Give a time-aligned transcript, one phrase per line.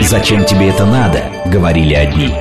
[0.00, 2.34] «Зачем тебе это надо?»— говорили одни.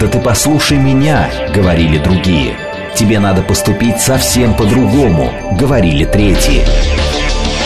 [0.00, 2.56] «Да ты послушай меня!»— говорили другие.
[2.94, 6.64] «Тебе надо поступить совсем по-другому!»— говорили третьи.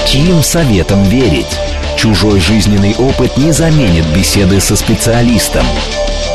[0.07, 1.59] Чьим советом верить?
[1.97, 5.67] Чужой жизненный опыт не заменит беседы со специалистом.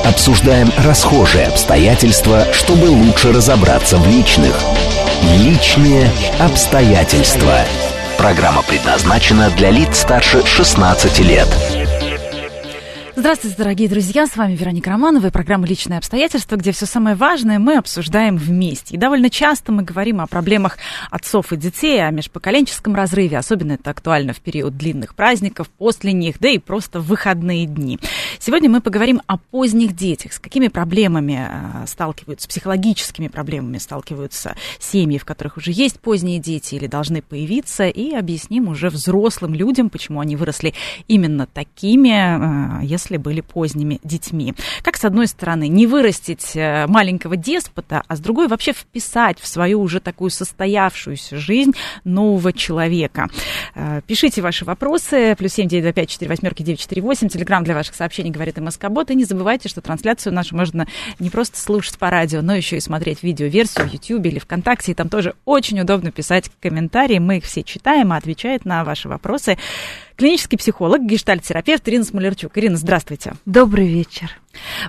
[0.04, 4.59] Обсуждаем расхожие обстоятельства, чтобы лучше разобраться в личных.
[5.38, 6.09] Личные
[6.39, 7.59] обстоятельства.
[8.18, 11.48] Программа предназначена для лиц старше 16 лет.
[13.21, 17.59] Здравствуйте, дорогие друзья, с вами Вероника Романова и программа «Личные обстоятельства», где все самое важное
[17.59, 18.96] мы обсуждаем вместе.
[18.96, 20.79] И довольно часто мы говорим о проблемах
[21.11, 26.39] отцов и детей, о межпоколенческом разрыве, особенно это актуально в период длинных праздников, после них,
[26.39, 27.99] да и просто в выходные дни.
[28.39, 35.19] Сегодня мы поговорим о поздних детях, с какими проблемами э, сталкиваются, психологическими проблемами сталкиваются семьи,
[35.19, 40.22] в которых уже есть поздние дети или должны появиться, и объясним уже взрослым людям, почему
[40.22, 40.73] они выросли
[41.08, 44.53] именно такими, э, если были поздними детьми.
[44.83, 49.47] Как, с одной стороны, не вырастить э, маленького деспота, а с другой вообще вписать в
[49.47, 51.73] свою уже такую состоявшуюся жизнь
[52.05, 53.27] нового человека.
[53.75, 55.35] Э, пишите ваши вопросы.
[55.38, 57.27] Плюс семь девять два пять четыре восьмерки девять четыре восемь.
[57.27, 59.11] Телеграмм для ваших сообщений говорит МСК Бот.
[59.11, 60.88] И не забывайте, что трансляцию нашу можно
[61.19, 64.94] не просто слушать по радио, но еще и смотреть видеоверсию в YouTube или ВКонтакте.
[64.94, 67.19] И там тоже очень удобно писать комментарии.
[67.19, 69.57] Мы их все читаем, а отвечает на ваши вопросы
[70.22, 72.55] клинический психолог, гештальт-терапевт Ирина Смолерчук.
[72.55, 73.33] Ирина, здравствуйте.
[73.47, 74.39] Добрый вечер.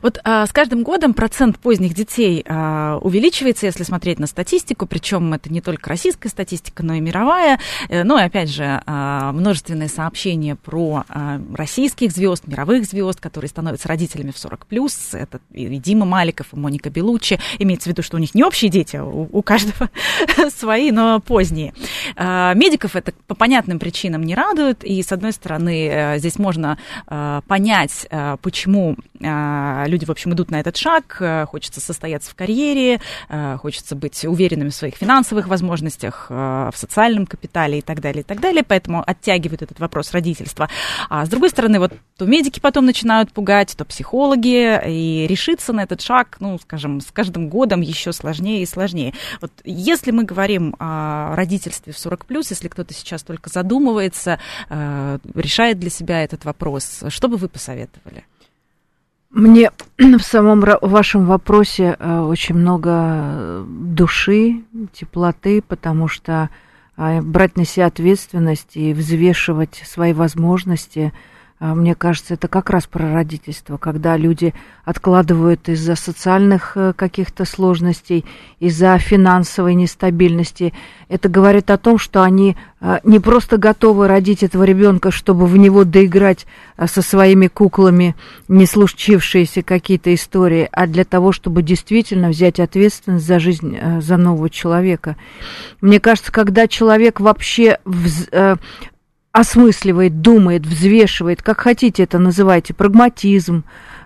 [0.01, 5.33] Вот а, с каждым годом процент поздних детей а, увеличивается, если смотреть на статистику, причем
[5.35, 7.59] это не только российская статистика, но и мировая.
[7.89, 13.49] Э, ну и опять же, а, множественные сообщения про а, российских звезд, мировых звезд, которые
[13.49, 15.11] становятся родителями в 40 плюс.
[15.13, 17.39] Это и Дима Маликов, и Моника Белуччи.
[17.59, 19.91] Имеется в виду, что у них не общие дети, а у, у каждого
[20.57, 21.75] свои, но поздние.
[22.17, 26.79] А, медиков это по понятным причинам не радует, и с одной стороны, э, здесь можно
[27.09, 28.97] э, понять, э, почему
[29.87, 33.01] люди, в общем, идут на этот шаг, хочется состояться в карьере,
[33.59, 38.41] хочется быть уверенными в своих финансовых возможностях, в социальном капитале и так далее, и так
[38.41, 40.69] далее, поэтому оттягивают этот вопрос родительства.
[41.09, 45.83] А с другой стороны, вот то медики потом начинают пугать, то психологи, и решиться на
[45.83, 49.15] этот шаг, ну, скажем, с каждым годом еще сложнее и сложнее.
[49.41, 55.91] Вот если мы говорим о родительстве в 40+, если кто-то сейчас только задумывается, решает для
[55.91, 57.03] себя этот вопрос.
[57.09, 58.25] Что бы вы посоветовали?
[59.33, 64.63] Мне в самом вашем вопросе э, очень много души,
[64.93, 66.51] теплоты, потому что
[66.97, 71.13] а, брать на себя ответственность и взвешивать свои возможности–
[71.63, 74.53] мне кажется, это как раз про родительство, когда люди
[74.85, 78.25] откладывают из-за социальных э, каких-то сложностей,
[78.59, 80.73] из-за финансовой нестабильности.
[81.09, 85.57] Это говорит о том, что они э, не просто готовы родить этого ребенка, чтобы в
[85.57, 86.47] него доиграть
[86.77, 88.17] э, со своими куклами
[88.49, 94.51] не случившиеся какие-то истории, а для того, чтобы действительно взять ответственность за жизнь за нового
[94.51, 95.17] человека.
[95.81, 97.79] Мне кажется, когда человек вообще
[99.33, 103.65] осмысливает, думает, взвешивает, как хотите это называйте, прагматизм,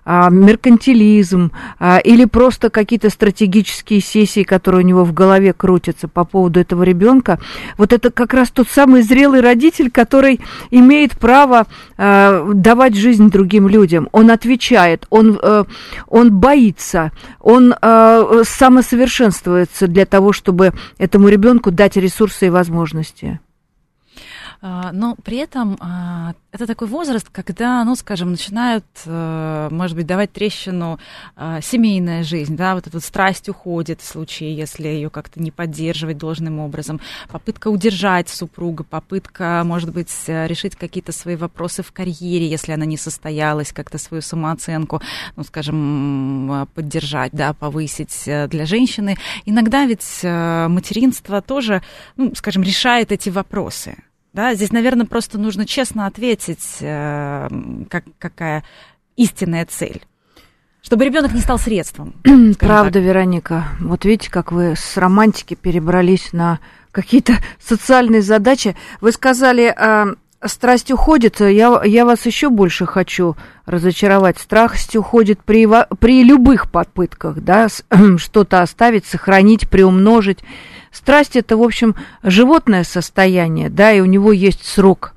[0.08, 1.50] а, меркантилизм
[1.80, 6.84] а, или просто какие-то стратегические сессии, которые у него в голове крутятся по поводу этого
[6.84, 7.40] ребенка.
[7.76, 11.66] Вот это как раз тот самый зрелый родитель, который имеет право
[11.98, 14.08] а, давать жизнь другим людям.
[14.12, 15.40] Он отвечает, он,
[16.06, 17.10] он боится,
[17.40, 23.40] он самосовершенствуется для того, чтобы этому ребенку дать ресурсы и возможности.
[24.60, 30.06] А, но при этом а, это такой возраст, когда, ну, скажем, начинают, э, может быть,
[30.06, 30.98] давать трещину
[31.36, 35.50] а, семейная жизнь, да, вот эта вот страсть уходит в случае, если ее как-то не
[35.50, 42.48] поддерживать должным образом, попытка удержать супруга, попытка, может быть, решить какие-то свои вопросы в карьере,
[42.48, 45.02] если она не состоялась, как-то свою самооценку,
[45.36, 49.16] ну, скажем, поддержать, да, повысить э, для женщины.
[49.44, 51.82] Иногда ведь э, материнство тоже,
[52.16, 53.96] ну, скажем, решает эти вопросы.
[54.36, 57.48] Да, здесь, наверное, просто нужно честно ответить, э,
[57.88, 58.64] как, какая
[59.16, 60.02] истинная цель.
[60.82, 62.12] Чтобы ребенок не стал средством.
[62.58, 63.02] Правда, так.
[63.02, 63.64] Вероника.
[63.80, 66.60] Вот видите, как вы с романтики перебрались на
[66.92, 68.76] какие-то социальные задачи.
[69.00, 70.14] Вы сказали, э,
[70.48, 71.40] страсть уходит.
[71.40, 74.38] Я, я вас еще больше хочу разочаровать.
[74.38, 77.68] Страсть уходит при, при любых попытках, да,
[78.16, 80.38] что-то оставить, сохранить, приумножить.
[80.92, 85.14] Страсть это, в общем, животное состояние, да, и у него есть срок.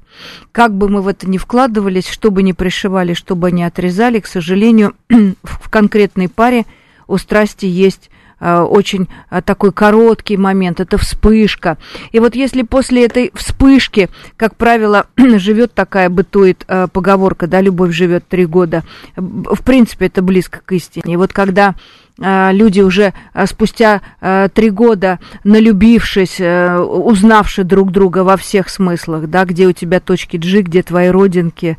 [0.51, 4.19] Как бы мы в это ни вкладывались, что бы ни пришивали, что бы ни отрезали,
[4.19, 4.95] к сожалению,
[5.43, 6.65] в конкретной паре
[7.07, 8.09] у страсти есть
[8.39, 9.07] очень
[9.45, 11.77] такой короткий момент, это вспышка.
[12.11, 18.27] И вот если после этой вспышки, как правило, живет такая, бытует поговорка, да, любовь живет
[18.27, 18.83] три года,
[19.15, 21.13] в принципе, это близко к истине.
[21.13, 21.75] И вот когда
[22.17, 23.13] люди уже
[23.45, 24.01] спустя
[24.53, 30.61] три года, налюбившись, узнавши друг друга во всех смыслах, да, где у тебя точки G,
[30.61, 31.77] где твои родинки,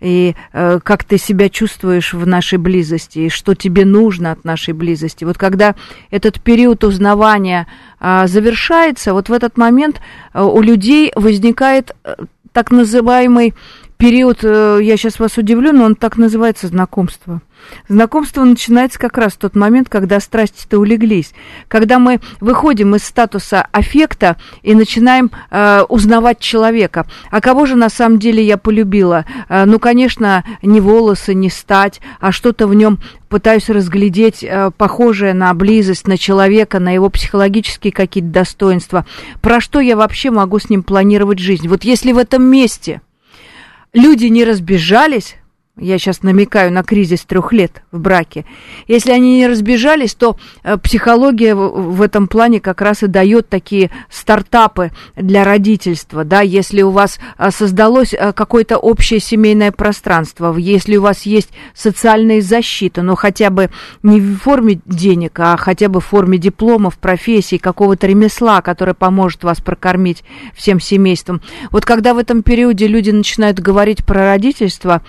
[0.00, 4.74] и э, как ты себя чувствуешь в нашей близости, и что тебе нужно от нашей
[4.74, 5.24] близости.
[5.24, 5.74] Вот когда
[6.10, 7.66] этот период узнавания
[8.00, 10.00] э, завершается, вот в этот момент
[10.32, 12.16] э, у людей возникает э,
[12.52, 13.54] так называемый
[14.00, 17.42] период, э, я сейчас вас удивлю, но он так называется знакомство.
[17.86, 21.34] Знакомство начинается как раз в тот момент, когда страсти-то улеглись,
[21.68, 27.06] когда мы выходим из статуса аффекта и начинаем э, узнавать человека.
[27.30, 29.26] А кого же на самом деле я полюбила?
[29.50, 32.98] Э, ну, конечно, не волосы, не стать, а что-то в нем
[33.28, 39.04] пытаюсь разглядеть э, похожее на близость, на человека, на его психологические какие-то достоинства.
[39.42, 41.68] Про что я вообще могу с ним планировать жизнь?
[41.68, 43.02] Вот если в этом месте
[43.92, 45.36] люди не разбежались,
[45.76, 48.44] я сейчас намекаю на кризис трех лет в браке,
[48.86, 53.90] если они не разбежались, то э, психология в этом плане как раз и дает такие
[54.10, 60.96] стартапы для родительства, да, если у вас э, создалось э, какое-то общее семейное пространство, если
[60.96, 63.70] у вас есть социальная защита, но хотя бы
[64.02, 69.44] не в форме денег, а хотя бы в форме дипломов, профессий, какого-то ремесла, которое поможет
[69.44, 70.24] вас прокормить
[70.54, 71.40] всем семейством.
[71.70, 75.02] Вот когда в этом периоде люди начинают говорить про родительство,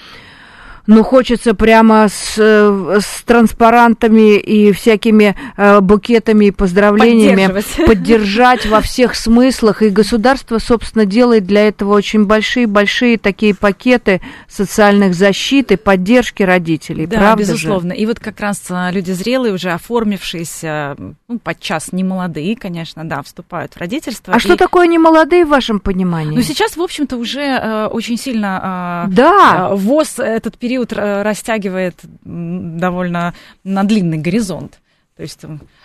[0.92, 8.82] ну, хочется прямо с, э, с транспарантами и всякими э, букетами и поздравлениями поддержать во
[8.82, 9.82] всех смыслах.
[9.82, 17.08] И государство, собственно, делает для этого очень большие-большие такие пакеты социальных защит и поддержки родителей.
[17.08, 17.96] Да, правда безусловно.
[17.96, 18.02] Же?
[18.02, 20.98] И вот как раз э, люди зрелые, уже оформившиеся,
[21.28, 24.34] ну, подчас не молодые, конечно, да, вступают в родительство.
[24.34, 24.40] А и...
[24.40, 26.36] что такое не молодые в вашем понимании?
[26.36, 29.70] Ну, сейчас, в общем-то, уже э, очень сильно э, да.
[29.72, 33.34] э, ВОЗ этот период период растягивает довольно
[33.64, 34.80] на длинный горизонт.
[35.18, 35.42] То есть,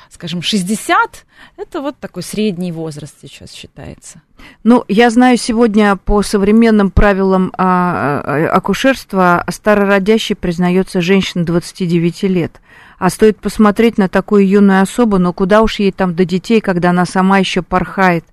[0.09, 1.27] скажем, 60–
[1.57, 4.23] это вот такой средний возраст сейчас считается.
[4.65, 12.61] Ну, я знаю, сегодня по современным правилам а, а, акушерства старородящей признается женщина 29 лет.
[12.99, 16.91] А стоит посмотреть на такую юную особу, но куда уж ей там до детей, когда
[16.91, 18.25] она сама еще порхает.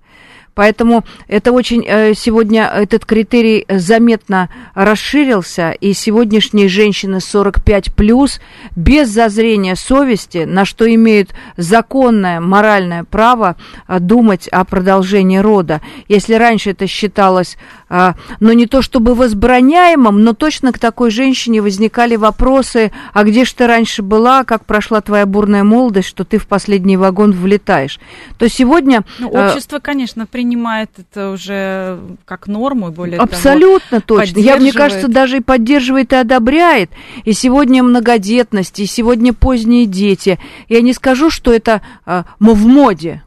[0.54, 8.40] Поэтому это очень э, сегодня этот критерий заметно расширился, и сегодняшние женщины 45 плюс
[8.76, 13.56] без зазрения совести, на что имеют законное моральное право
[13.88, 15.80] э, думать о продолжении рода.
[16.08, 17.56] Если раньше это считалось,
[17.94, 23.44] э, ну не то чтобы возбраняемым, но точно к такой женщине возникали вопросы, а где
[23.44, 27.98] же ты раньше была, как прошла твоя бурная молодость, что ты в последний вагон влетаешь.
[28.38, 29.04] То сегодня...
[29.18, 34.40] Ну, общество, конечно, при принимает это уже как норму, более Абсолютно того, точно.
[34.40, 36.90] Я, мне кажется, даже и поддерживает и одобряет.
[37.24, 40.38] И сегодня многодетность, и сегодня поздние дети.
[40.68, 43.22] Я не скажу, что это э, в моде.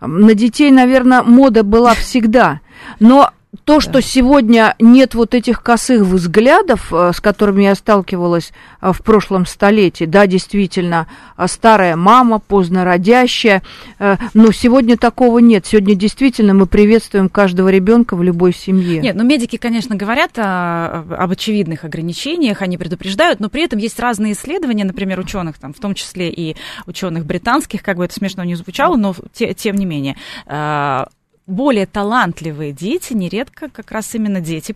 [0.00, 2.60] На детей, наверное, мода была всегда.
[3.00, 3.30] Но
[3.64, 9.02] то, что сегодня нет вот этих косых взглядов, э, с которыми я сталкивалась э, в
[9.02, 13.62] прошлом столетии, да, действительно, э, старая мама, поздно родящая,
[14.34, 15.66] но сегодня такого нет.
[15.66, 19.00] Сегодня действительно мы приветствуем каждого ребенка в любой семье.
[19.00, 23.98] Нет, ну медики, конечно, говорят о, об очевидных ограничениях, они предупреждают, но при этом есть
[23.98, 28.44] разные исследования, например, ученых, там, в том числе и ученых британских, как бы это смешно
[28.44, 30.16] не звучало, но те, тем не менее
[31.50, 34.74] более талантливые дети нередко как раз именно дети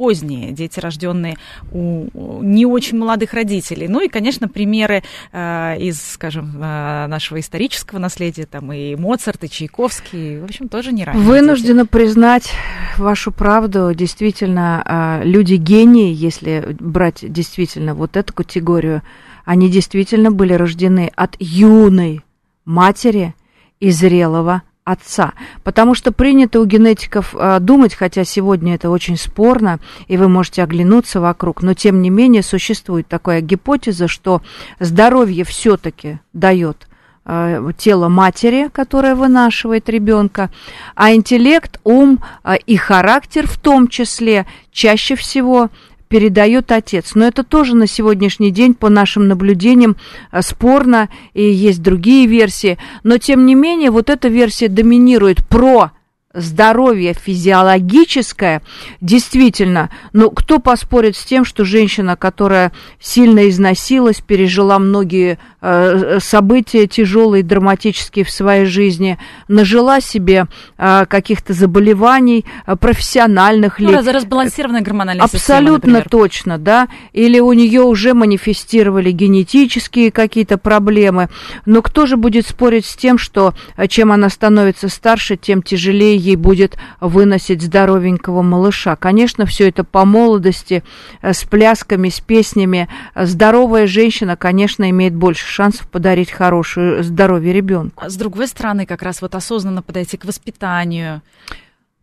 [0.00, 1.36] поздние, дети, рожденные
[1.72, 3.86] у не очень молодых родителей.
[3.86, 9.50] Ну и, конечно, примеры э, из, скажем, э, нашего исторического наследия, там и Моцарт, и
[9.50, 11.90] Чайковский, в общем, тоже не ранние Вынуждена дети.
[11.90, 12.50] признать
[12.96, 13.92] вашу правду.
[13.94, 19.02] Действительно, э, люди гении, если брать действительно вот эту категорию,
[19.44, 22.22] они действительно были рождены от юной
[22.64, 23.34] матери
[23.80, 25.32] и зрелого отца.
[25.64, 29.78] Потому что принято у генетиков э, думать, хотя сегодня это очень спорно,
[30.08, 34.42] и вы можете оглянуться вокруг, но тем не менее существует такая гипотеза, что
[34.78, 36.88] здоровье все-таки дает
[37.24, 40.50] э, тело матери, которое вынашивает ребенка,
[40.94, 45.70] а интеллект, ум э, и характер в том числе чаще всего
[46.10, 47.12] передает отец.
[47.14, 49.96] Но это тоже на сегодняшний день, по нашим наблюдениям,
[50.32, 52.78] э, спорно, и есть другие версии.
[53.04, 55.92] Но, тем не менее, вот эта версия доминирует про
[56.32, 58.62] здоровье физиологическое,
[59.00, 62.70] действительно, ну, кто поспорит с тем, что женщина, которая
[63.00, 69.18] сильно износилась, пережила многие э, события тяжелые, драматические в своей жизни,
[69.48, 70.46] нажила себе
[70.78, 73.96] э, каких-то заболеваний э, профессиональных ну, ли...
[73.96, 81.28] разбалансированная гормональная Абсолютно система, точно, да, или у нее уже манифестировали генетические какие-то проблемы,
[81.66, 86.19] но кто же будет спорить с тем, что э, чем она становится старше, тем тяжелее
[86.20, 88.96] ей будет выносить здоровенького малыша.
[88.96, 90.84] Конечно, все это по молодости,
[91.22, 92.88] э, с плясками, с песнями.
[93.14, 98.04] Здоровая женщина, конечно, имеет больше шансов подарить хорошее здоровье ребенку.
[98.04, 101.22] А с другой стороны, как раз вот осознанно подойти к воспитанию.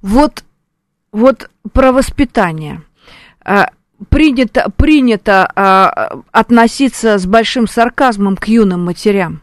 [0.01, 0.43] Вот,
[1.11, 2.81] вот про воспитание
[3.45, 3.65] э,
[4.09, 5.45] принято, принято
[6.31, 9.41] относиться с большим сарказмом к юным матерям.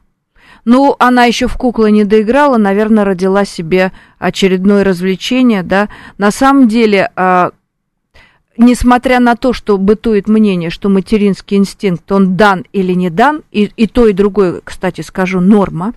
[0.64, 5.88] Ну, она еще в куклы не доиграла, наверное, родила себе очередное развлечение, да.
[6.16, 7.50] На самом деле, э,
[8.56, 13.70] несмотря на то, что бытует мнение, что материнский инстинкт, он дан или не дан, и,
[13.76, 15.92] и то, и другое, кстати, скажу, норма,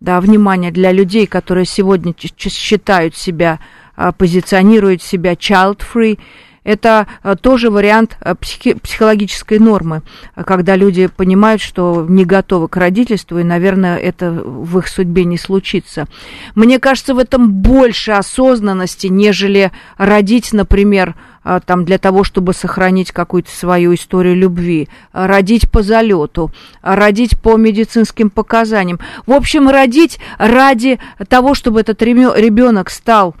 [0.00, 3.60] да, внимание для людей, которые сегодня считают себя,
[3.96, 6.18] а, позиционируют себя child-free,
[6.64, 10.02] это э, тоже вариант э, психи- психологической нормы,
[10.34, 15.38] когда люди понимают, что не готовы к родительству, и, наверное, это в их судьбе не
[15.38, 16.06] случится.
[16.54, 23.12] Мне кажется, в этом больше осознанности, нежели родить, например, э, там, для того, чтобы сохранить
[23.12, 28.98] какую-то свою историю любви, родить по залету, родить по медицинским показаниям.
[29.26, 33.34] В общем, родить ради того, чтобы этот ребенок стал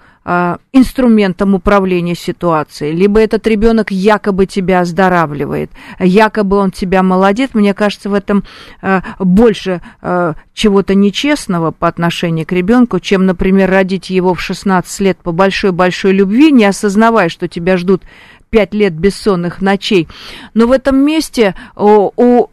[0.72, 7.50] инструментом управления ситуацией, либо этот ребенок якобы тебя оздоравливает, якобы он тебя молодец.
[7.52, 8.42] Мне кажется, в этом
[8.80, 15.00] а, больше а, чего-то нечестного по отношению к ребенку, чем, например, родить его в 16
[15.00, 18.02] лет по большой-большой любви, не осознавая, что тебя ждут
[18.48, 20.08] пять лет бессонных ночей.
[20.54, 22.48] Но в этом месте у, у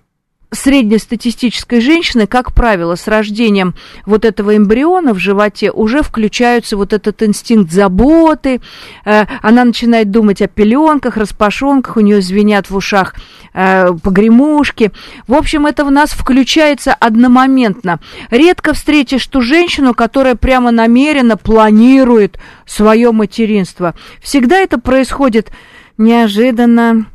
[0.53, 3.74] среднестатистической женщины, как правило, с рождением
[4.05, 8.60] вот этого эмбриона в животе уже включаются вот этот инстинкт заботы,
[9.05, 13.15] э, она начинает думать о пеленках, распашонках, у нее звенят в ушах
[13.53, 14.91] э, погремушки.
[15.25, 18.01] В общем, это в нас включается одномоментно.
[18.29, 23.96] Редко встретишь ту женщину, которая прямо намеренно планирует свое материнство.
[24.22, 25.50] Всегда это происходит
[25.98, 27.05] неожиданно,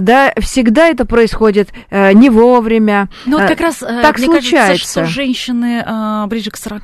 [0.00, 3.08] да, всегда это происходит э, не вовремя.
[3.26, 4.66] Ну, вот э, как раз так мне случается.
[4.68, 6.82] кажется, что женщины э, ближе к 40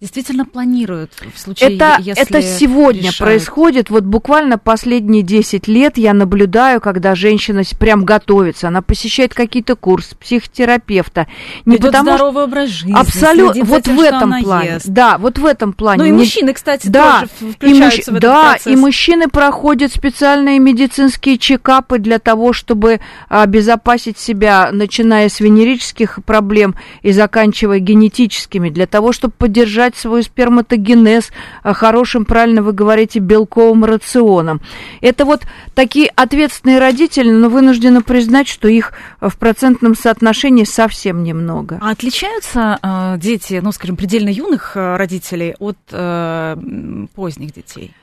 [0.00, 3.18] действительно планируют в случае, это, если Это сегодня решают.
[3.18, 9.74] происходит, вот буквально последние 10 лет я наблюдаю, когда женщина прям готовится, она посещает какие-то
[9.76, 11.26] курсы психотерапевта.
[11.64, 12.94] Не Ведет потому, здоровый образ жизни.
[12.94, 14.68] Абсолютно, вот в этом плане.
[14.74, 14.88] Ест.
[14.88, 16.02] Да, вот в этом плане.
[16.02, 17.94] Ну и мужчины, кстати, да, тоже включаются и мужч...
[18.04, 18.66] в этот Да, процесс.
[18.72, 26.74] и мужчины проходят специальные медицинские чекапы для того, чтобы обезопасить себя, начиная с венерических проблем
[27.00, 31.30] и заканчивая генетическими, для того, чтобы поддержать свой сперматогенез
[31.62, 34.60] а, хорошим, правильно вы говорите, белковым рационом.
[35.00, 38.92] Это вот такие ответственные родители, но вынуждены признать, что их
[39.22, 41.78] в процентном соотношении совсем немного.
[41.80, 47.94] А отличаются э, дети, ну, скажем, предельно юных родителей от э, поздних детей?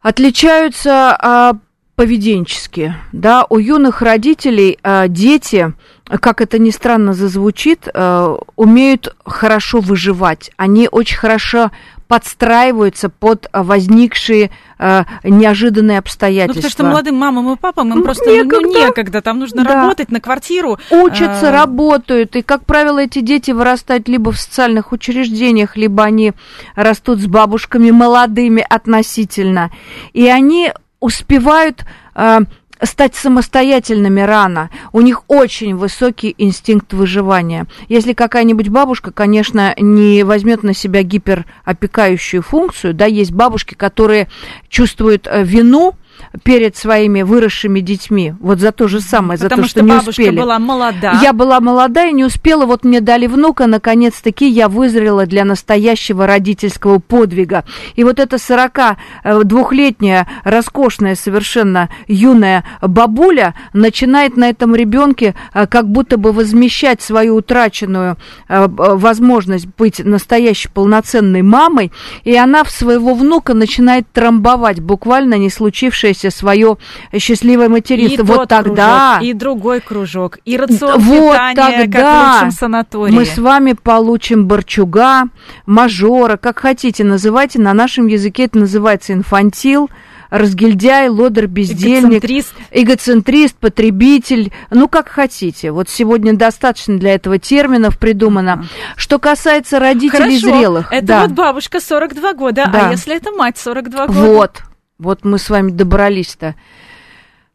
[0.00, 1.58] Отличаются а,
[2.00, 2.94] поведенчески.
[3.12, 5.74] Да, у юных родителей э, дети,
[6.06, 10.50] как это ни странно зазвучит, э, умеют хорошо выживать.
[10.56, 11.70] Они очень хорошо
[12.08, 16.54] подстраиваются под возникшие э, неожиданные обстоятельства.
[16.54, 19.74] Ну, потому что молодым мамам и папам им просто некогда, ну, некогда там нужно да.
[19.74, 20.78] работать на квартиру.
[20.90, 21.52] Учатся, а...
[21.52, 26.32] работают, и, как правило, эти дети вырастают либо в социальных учреждениях, либо они
[26.74, 29.70] растут с бабушками молодыми относительно,
[30.14, 32.40] и они успевают э,
[32.82, 34.70] стать самостоятельными рано.
[34.92, 37.66] У них очень высокий инстинкт выживания.
[37.88, 44.28] Если какая-нибудь бабушка, конечно, не возьмет на себя гиперопекающую функцию, да, есть бабушки, которые
[44.68, 45.94] чувствуют э, вину
[46.42, 48.34] перед своими выросшими детьми.
[48.40, 50.36] Вот за то же самое, Потому за то, что, что не бабушка успели.
[50.36, 51.18] была молода.
[51.22, 52.66] Я была молода и не успела.
[52.66, 57.64] Вот мне дали внука, наконец-таки я вызрела для настоящего родительского подвига.
[57.96, 66.16] И вот эта 42-летняя, роскошная, совершенно юная бабуля начинает на этом ребенке э, как будто
[66.16, 68.16] бы возмещать свою утраченную
[68.48, 71.92] э, возможность быть настоящей полноценной мамой,
[72.24, 76.76] и она в своего внука начинает трамбовать буквально не случившееся сложившееся свое
[77.18, 78.22] счастливое материнство.
[78.22, 79.16] И вот тогда...
[79.18, 83.12] Кружок, и другой кружок, и рацион вот питания, тогда как в лучшем санатории.
[83.12, 85.24] Мы с вами получим борчуга,
[85.66, 87.60] мажора, как хотите называйте.
[87.60, 89.90] На нашем языке это называется инфантил
[90.30, 92.54] разгильдяй, лодер, бездельник, эгоцентрист.
[92.70, 95.72] эгоцентрист, потребитель, ну как хотите.
[95.72, 98.64] Вот сегодня достаточно для этого терминов придумано.
[98.94, 100.92] Что касается родителей Хорошо, зрелых.
[100.92, 101.22] это да.
[101.22, 102.86] вот бабушка 42 года, Да.
[102.86, 104.20] а если это мать 42 года?
[104.20, 104.62] Вот,
[105.00, 106.54] вот мы с вами добрались-то.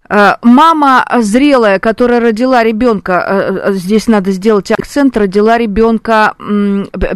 [0.10, 6.36] Э, Мама зрелая, которая родила ребенка, здесь надо сделать акцент, родила ребенка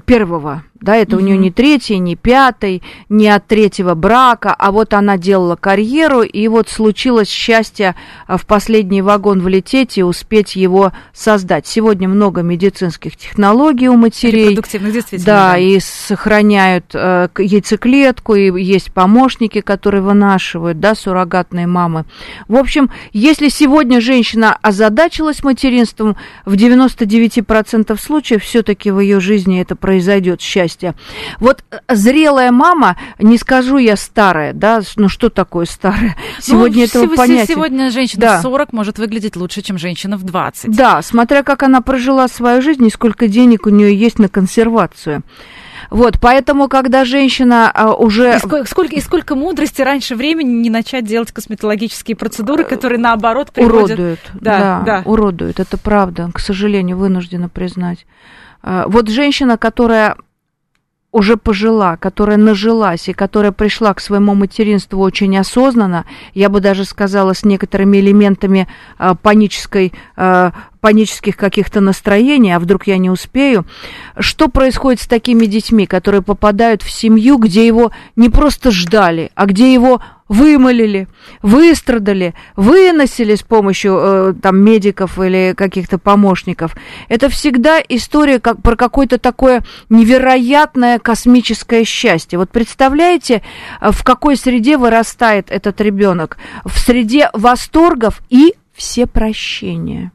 [0.05, 4.93] первого, да, это у нее не третий, не пятый, не от третьего брака, а вот
[4.93, 7.95] она делала карьеру, и вот случилось счастье
[8.27, 11.67] а, в последний вагон влететь и успеть его создать.
[11.67, 14.49] Сегодня много медицинских технологий у матерей.
[14.49, 15.25] Репродуктивных, действительно.
[15.25, 22.05] Да, и сохраняют э, яйцеклетку, и есть помощники, которые вынашивают, да, суррогатные мамы.
[22.47, 29.75] В общем, если сегодня женщина озадачилась материнством, в 99% случаев все-таки в ее жизни это
[29.75, 30.68] произойдет счастье.
[31.39, 36.15] Вот э, зрелая мама, не скажу я старая, да, ну что такое старая?
[36.39, 37.53] Сегодня ну, этого сего- понятия.
[37.53, 38.39] Сегодня женщина Да.
[38.39, 40.75] в 40 может выглядеть лучше, чем женщина в 20.
[40.75, 45.23] Да, смотря как она прожила свою жизнь и сколько денег у нее есть на консервацию.
[45.89, 48.35] Вот, поэтому, когда женщина а, уже...
[48.35, 53.51] И сколько, сколько, и сколько мудрости раньше времени не начать делать косметологические процедуры, которые наоборот
[53.51, 53.97] приводят...
[53.97, 55.01] уродуют, Да, да, да.
[55.05, 58.05] уродуют, это правда, к сожалению, вынуждена признать.
[58.61, 60.15] А, Вот женщина, которая
[61.11, 66.85] уже пожила, которая нажилась и которая пришла к своему материнству очень осознанно, я бы даже
[66.85, 73.65] сказала, с некоторыми элементами а, панической, а, панических каких-то настроений, а вдруг я не успею.
[74.17, 79.45] Что происходит с такими детьми, которые попадают в семью, где его не просто ждали, а
[79.47, 81.07] где его вымолили,
[81.41, 86.77] выстрадали, выносили с помощью э, там медиков или каких-то помощников.
[87.09, 92.39] Это всегда история как, про какое-то такое невероятное космическое счастье.
[92.39, 93.41] Вот представляете,
[93.81, 96.37] э, в какой среде вырастает этот ребенок?
[96.63, 100.11] В среде восторгов и всепрощения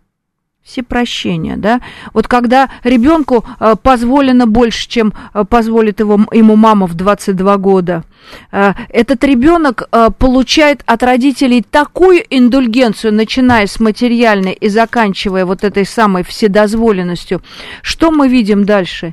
[0.65, 1.81] все прощения, да.
[2.15, 8.03] Вот когда ребенку э, позволено больше, чем э, позволит его, ему мама в 22 года,
[8.51, 15.85] э, этот ребенок получает от родителей такую индульгенцию, начиная с материальной и заканчивая вот этой
[15.85, 17.43] самой вседозволенностью.
[17.83, 19.13] Что мы видим дальше?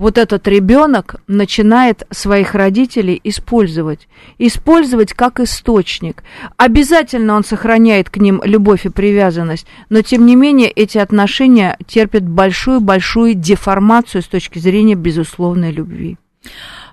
[0.00, 4.08] Вот этот ребенок начинает своих родителей использовать.
[4.38, 6.24] Использовать как источник.
[6.56, 12.26] Обязательно он сохраняет к ним любовь и привязанность, но тем не менее эти отношения терпят
[12.26, 16.16] большую-большую деформацию с точки зрения безусловной любви.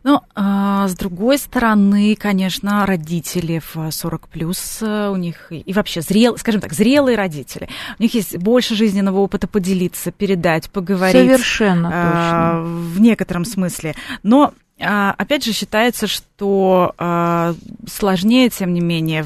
[0.08, 6.40] Ну, а, с другой стороны, конечно, родители в 40 плюс у них и вообще зрелые,
[6.40, 7.68] скажем так, зрелые родители.
[8.00, 11.28] У них есть больше жизненного опыта поделиться, передать, поговорить.
[11.30, 12.74] Совершенно а, точно.
[12.96, 13.96] В некотором смысле.
[14.24, 17.54] Но а, опять же считается, что а,
[17.86, 19.26] сложнее, тем не менее,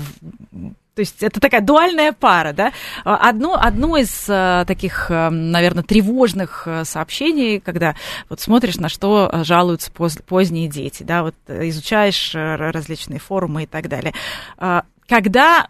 [1.01, 2.73] то есть это такая дуальная пара, да?
[3.03, 7.95] А, Одно, одно из а, таких, наверное, тревожных а, сообщений, когда
[8.29, 13.65] вот смотришь, на что жалуются поз- поздние дети, да, вот э, изучаешь различные форумы и
[13.65, 14.13] так далее.
[14.57, 15.67] А, Когда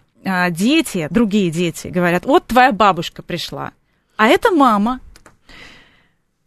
[0.49, 3.71] дети, другие дети говорят, вот твоя бабушка пришла,
[4.17, 4.99] а это мама,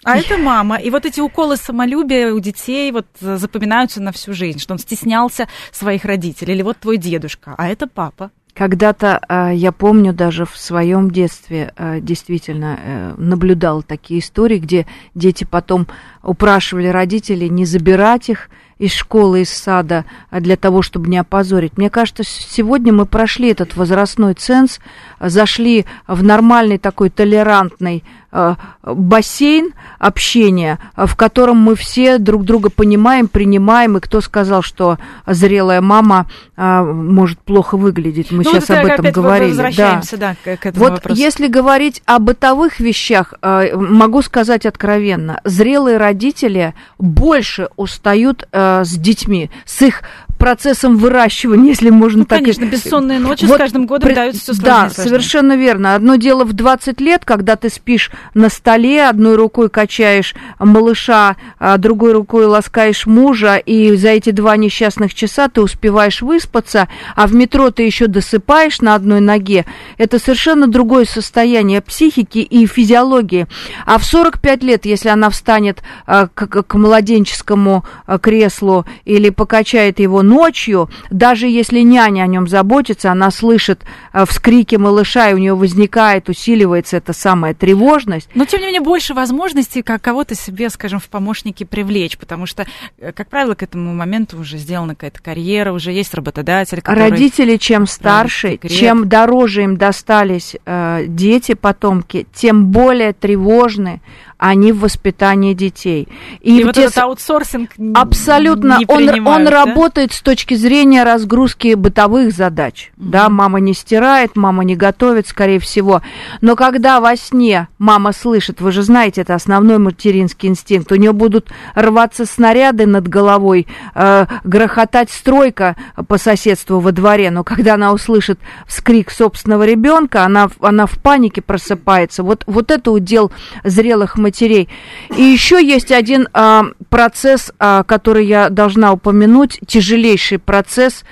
[0.04, 0.76] а это мама.
[0.76, 4.78] И вот эти уколы самолюбия у детей вот э, запоминаются на всю жизнь, что он
[4.78, 6.54] стеснялся своих родителей.
[6.54, 8.30] Или вот твой дедушка, а это папа.
[8.54, 14.86] Когда-то, а, я помню, даже в своем детстве а, действительно э, наблюдал такие истории, где
[15.16, 15.88] дети потом
[16.22, 18.48] упрашивали родителей не забирать их
[18.84, 21.78] из школы, из сада а, для того, чтобы не опозорить.
[21.78, 24.78] Мне кажется, сегодня мы прошли этот возрастной ценз,
[25.18, 32.68] а, зашли в нормальный такой толерантный а, бассейн общения, в котором мы все друг друга
[32.68, 38.32] понимаем, принимаем, и кто сказал, что зрелая мама а, может плохо выглядеть.
[38.32, 39.50] Мы Ну, сейчас вот об это этом говорили.
[39.50, 39.62] Да.
[39.62, 41.18] Возвращаемся, да, к, к этому Вот вопросу.
[41.18, 49.50] если говорить о бытовых вещах, могу сказать откровенно, зрелые родители больше устают э, с детьми,
[49.66, 50.02] с их
[50.44, 54.42] процессом выращивания, если можно Ну, так конечно, бессонные ночи Вот с каждым годом при- даются
[54.42, 55.04] все сложнее Да, сложнее.
[55.08, 55.94] совершенно верно.
[55.94, 61.78] Одно дело в 20 лет, когда ты спишь на столе, одной рукой качаешь малыша, а
[61.78, 67.34] другой рукой ласкаешь мужа, и за эти два несчастных часа ты успеваешь выспаться, а в
[67.34, 69.64] метро ты еще досыпаешь на одной ноге.
[69.96, 73.46] Это совершенно другое состояние психики и физиологии.
[73.86, 80.00] А в 45 лет, если она встанет а, к, к- младенческому а, креслу или покачает
[80.00, 83.82] его ночью, даже если няня о нем заботится, она слышит
[84.26, 88.28] вскрики малыша, и у нее возникает, усиливается эта самая тревожность.
[88.34, 92.66] Но, тем не менее, больше возможностей как кого-то себе, скажем, в помощники привлечь, потому что,
[92.98, 97.10] э, как правило, к этому моменту уже сделана какая-то карьера, уже есть работодатель, который...
[97.10, 104.00] Родители, чем старше, чем дороже им достались э, дети, потомки, тем более тревожны
[104.36, 106.08] они в воспитании детей.
[106.40, 109.50] И, и вот этот аутсорсинг абсолютно не он он да?
[109.50, 112.90] работает с точки зрения разгрузки бытовых задач.
[112.90, 113.10] Mm-hmm.
[113.10, 114.03] Да, мама не стирает,
[114.34, 116.02] мама не готовит, скорее всего.
[116.40, 121.12] Но когда во сне мама слышит, вы же знаете, это основной материнский инстинкт, у нее
[121.12, 125.76] будут рваться снаряды над головой, э, грохотать стройка
[126.08, 131.42] по соседству во дворе, но когда она услышит вскрик собственного ребенка, она она в панике
[131.42, 132.22] просыпается.
[132.22, 133.32] Вот вот это удел
[133.64, 134.68] зрелых матерей.
[135.16, 141.04] И еще есть один а, процесс, а, который я должна упомянуть, тяжелейший процесс.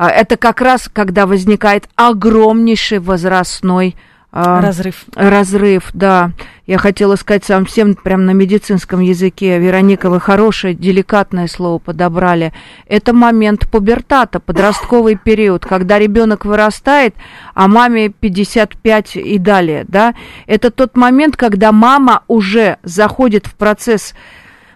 [0.00, 3.96] А, это как раз, когда возникает огромнейший возрастной
[4.32, 5.04] а, разрыв.
[5.14, 6.30] Разрыв, да.
[6.66, 9.58] Я хотела сказать сам всем прям на медицинском языке.
[9.58, 12.54] Вероника, вы хорошее, деликатное слово подобрали.
[12.86, 17.14] Это момент пубертата, подростковый период, когда ребенок вырастает,
[17.52, 20.14] а маме 55 и далее, да.
[20.46, 24.14] Это тот момент, когда мама уже заходит в процесс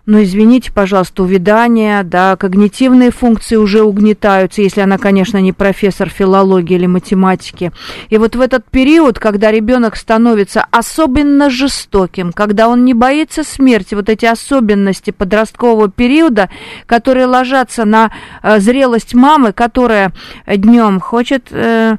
[0.07, 6.75] но извините, пожалуйста, увядание, да, когнитивные функции уже угнетаются, если она, конечно, не профессор филологии
[6.75, 7.73] или математики.
[8.11, 13.95] И вот в этот период, когда ребенок становится особенно жестоким, когда он не боится смерти,
[13.95, 16.51] вот эти особенности подросткового периода,
[16.87, 18.13] которые ложатся на
[18.43, 20.13] э, зрелость мамы, которая
[20.47, 21.97] днем хочет Э,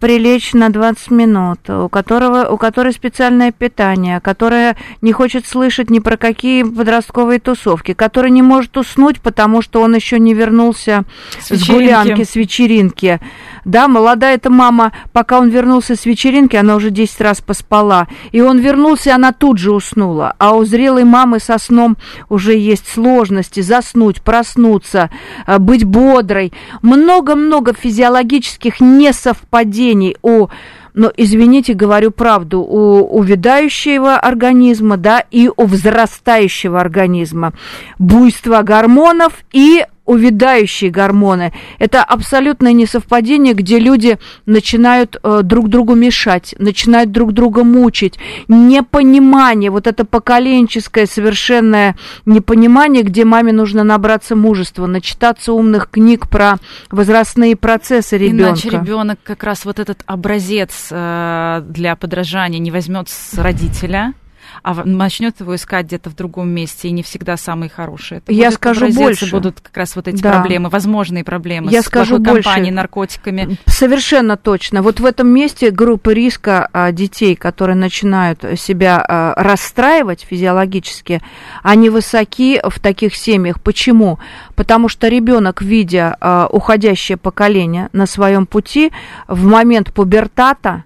[0.00, 6.00] прилечь на 20 минут, у, которого, у которой специальное питание, которая не хочет слышать ни
[6.00, 11.04] про какие подростковые тусовки, который не может уснуть, потому что он еще не вернулся
[11.40, 13.20] с, с гулянки, с вечеринки.
[13.64, 18.08] Да, молодая эта мама, пока он вернулся с вечеринки, она уже 10 раз поспала.
[18.32, 20.34] И он вернулся, и она тут же уснула.
[20.38, 21.96] А у зрелой мамы со сном
[22.28, 25.10] уже есть сложности заснуть, проснуться,
[25.46, 26.52] э, быть бодрой.
[26.82, 30.48] Много-много физиологических несовпадений падений у
[30.94, 37.52] но, извините, говорю правду, у увядающего организма, да, и у взрастающего организма.
[38.00, 41.52] Буйство гормонов и увядающие гормоны.
[41.78, 48.18] Это абсолютное несовпадение, где люди начинают э, друг другу мешать, начинают друг друга мучить.
[48.48, 51.94] Непонимание, вот это поколенческое совершенное
[52.24, 56.56] непонимание, где маме нужно набраться мужества, начитаться умных книг про
[56.90, 58.48] возрастные процессы ребенка.
[58.62, 64.14] Иначе ребенок как раз вот этот образец э, для подражания не возьмет с родителя
[64.62, 68.18] а начнет его искать где-то в другом месте, и не всегда самый хороший.
[68.18, 69.30] Это Я скажу больше.
[69.30, 70.32] будут как раз вот эти да.
[70.32, 72.42] проблемы, возможные проблемы Я с скажу больше.
[72.42, 73.58] компанией, наркотиками.
[73.66, 74.82] Совершенно точно.
[74.82, 81.22] Вот в этом месте группы риска а, детей, которые начинают себя а, расстраивать физиологически,
[81.62, 83.60] они высоки в таких семьях.
[83.62, 84.18] Почему?
[84.54, 88.92] Потому что ребенок, видя а, уходящее поколение на своем пути,
[89.26, 90.84] в момент пубертата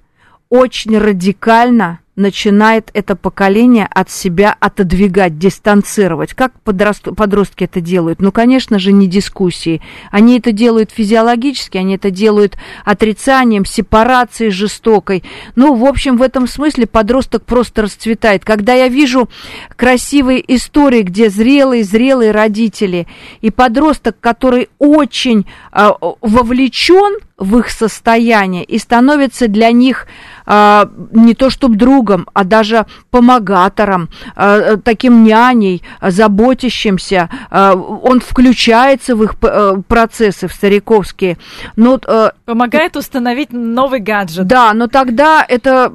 [0.48, 6.34] очень радикально начинает это поколение от себя отодвигать, дистанцировать.
[6.34, 7.04] Как подрост...
[7.16, 8.20] подростки это делают?
[8.20, 9.80] Ну, конечно же, не дискуссии.
[10.10, 15.24] Они это делают физиологически, они это делают отрицанием, сепарацией жестокой.
[15.56, 18.44] Ну, в общем, в этом смысле подросток просто расцветает.
[18.44, 19.30] Когда я вижу
[19.76, 23.06] красивые истории, где зрелые, зрелые родители
[23.40, 30.06] и подросток, который очень э, вовлечен в их состояние и становится для них
[30.41, 37.28] а, не то чтобы другом, а даже помогатором, а, таким няней, заботящимся.
[37.50, 41.38] А, он включается в их а, процессы, в стариковские.
[41.76, 44.46] Но, а, Помогает установить новый гаджет.
[44.46, 45.92] Да, но тогда это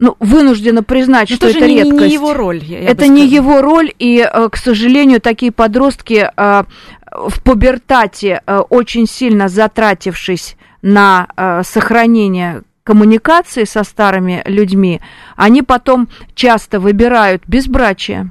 [0.00, 2.06] ну, вынуждена признать, но что это не, редкость.
[2.06, 2.64] не его роль.
[2.64, 6.64] Я, это не его роль, и, э, к сожалению, такие подростки э,
[7.12, 11.28] в пубертате, э, очень сильно затратившись на
[11.62, 15.00] сохранение коммуникации со старыми людьми,
[15.36, 18.30] они потом часто выбирают безбрачие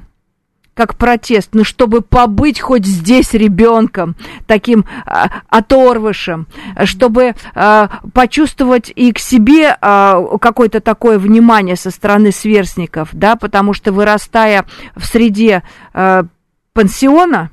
[0.74, 6.46] как протест, ну, чтобы побыть хоть здесь ребенком, таким а, оторвышем,
[6.84, 13.72] чтобы а, почувствовать и к себе а, какое-то такое внимание со стороны сверстников, да, потому
[13.72, 15.62] что вырастая в среде
[15.94, 16.24] а,
[16.74, 17.50] пансиона,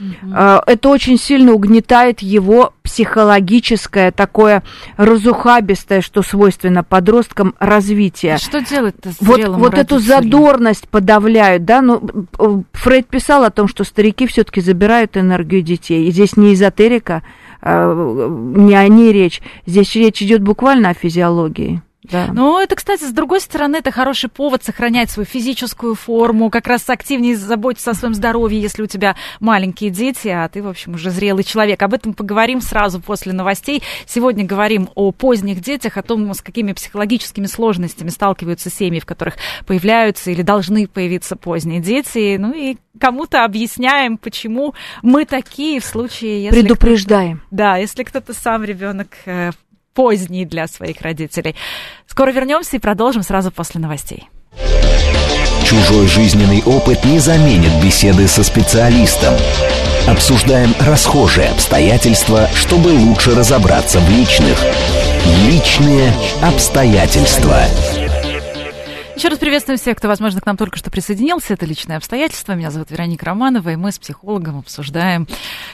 [0.00, 0.62] Uh-huh.
[0.66, 4.62] Это очень сильно угнетает его психологическое, такое
[4.96, 8.38] разухабистое, что свойственно подросткам, развитие.
[8.38, 12.26] Что делать Вот, вот эту задорность подавляют, да, ну,
[12.72, 16.06] Фрейд писал о том, что старики все-таки забирают энергию детей.
[16.06, 17.22] И здесь не эзотерика,
[17.60, 17.92] а,
[18.56, 19.42] не о ней речь.
[19.66, 21.82] Здесь речь идет буквально о физиологии.
[22.10, 22.28] Да.
[22.32, 26.88] Ну, это, кстати, с другой стороны, это хороший повод сохранять свою физическую форму, как раз
[26.88, 31.10] активнее заботиться о своем здоровье, если у тебя маленькие дети, а ты, в общем, уже
[31.10, 31.82] зрелый человек.
[31.82, 33.82] Об этом поговорим сразу после новостей.
[34.06, 39.34] Сегодня говорим о поздних детях, о том, с какими психологическими сложностями сталкиваются семьи, в которых
[39.66, 42.36] появляются или должны появиться поздние дети.
[42.38, 46.60] Ну и кому-то объясняем, почему мы такие в случае, если...
[46.60, 47.42] Предупреждаем.
[47.50, 49.52] Да, если кто-то сам ребенок э,
[49.98, 51.56] поздний для своих родителей.
[52.06, 54.28] Скоро вернемся и продолжим сразу после новостей.
[55.64, 59.34] Чужой жизненный опыт не заменит беседы со специалистом.
[60.06, 64.56] Обсуждаем расхожие обстоятельства, чтобы лучше разобраться в личных.
[65.48, 67.64] Личные обстоятельства.
[69.18, 71.54] Еще раз приветствую всех, кто, возможно, к нам только что присоединился.
[71.54, 72.52] Это «Личные обстоятельства».
[72.52, 75.26] Меня зовут Вероника Романова, и мы с психологом обсуждаем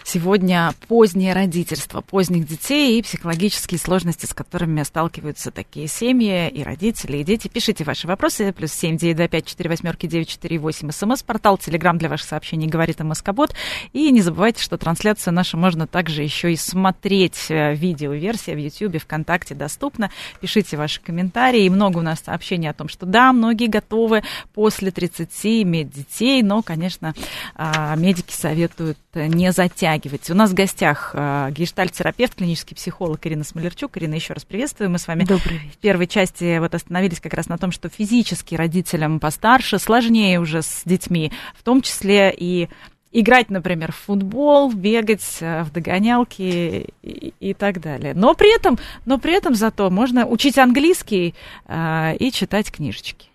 [0.03, 7.19] сегодня позднее родительство, поздних детей и психологические сложности, с которыми сталкиваются такие семьи и родители,
[7.19, 7.49] и дети.
[7.49, 8.51] Пишите ваши вопросы.
[8.55, 10.91] Плюс семь девять два пять четыре восьмерки девять четыре восемь.
[10.91, 13.55] СМС-портал, Телеграм для ваших сообщений говорит МСК-бот.
[13.93, 17.51] И не забывайте, что трансляцию нашу можно также еще и смотреть.
[17.51, 20.11] Э, видеоверсия в YouTube, ВКонтакте доступна.
[20.41, 21.65] Пишите ваши комментарии.
[21.65, 24.23] И много у нас сообщений о том, что да, многие готовы
[24.55, 25.31] после 30
[25.63, 27.15] иметь детей, но, конечно,
[27.55, 30.31] а, медики советуют не затягивать.
[30.31, 33.97] У нас в гостях а, гештальт-терапевт, клинический психолог Ирина Смолерчук.
[33.99, 34.91] Ирина, еще раз приветствую.
[34.91, 38.55] Мы с вами Добрый в первой части вот остановились как раз на том, что физически
[38.55, 42.69] родителям постарше сложнее уже с детьми, в том числе и
[43.15, 48.13] играть, например, в футбол, бегать э, в догонялки и, и так далее.
[48.15, 51.35] Но при этом, но при этом зато можно учить английский
[51.67, 53.29] э, и читать книжечки.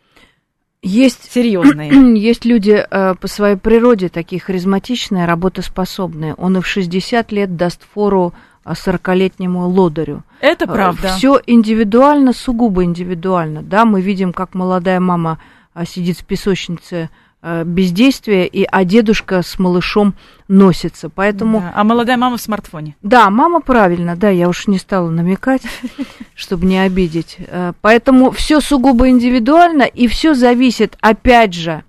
[0.83, 2.19] Есть серьезные.
[2.19, 6.35] Есть люди э, по своей природе такие харизматичные, работоспособные.
[6.35, 8.33] Он и в 60 лет даст фору
[8.65, 10.23] 40-летнему лодырю.
[10.41, 11.15] Это э, правда.
[11.15, 13.63] Все индивидуально, сугубо индивидуально.
[13.63, 15.39] Да, мы видим, как молодая мама
[15.73, 17.07] э, сидит в песочнице Э,
[17.41, 20.13] бездействие, и, а дедушка с малышом
[20.49, 21.09] носится.
[21.09, 21.61] Поэтому...
[21.61, 21.71] Да.
[21.75, 22.95] А молодая мама в смартфоне.
[23.01, 25.61] Да, мама правильно, да, я уж не стала намекать,
[26.35, 27.37] чтобы не обидеть.
[27.39, 31.83] Э, поэтому все сугубо индивидуально, и все зависит, опять же,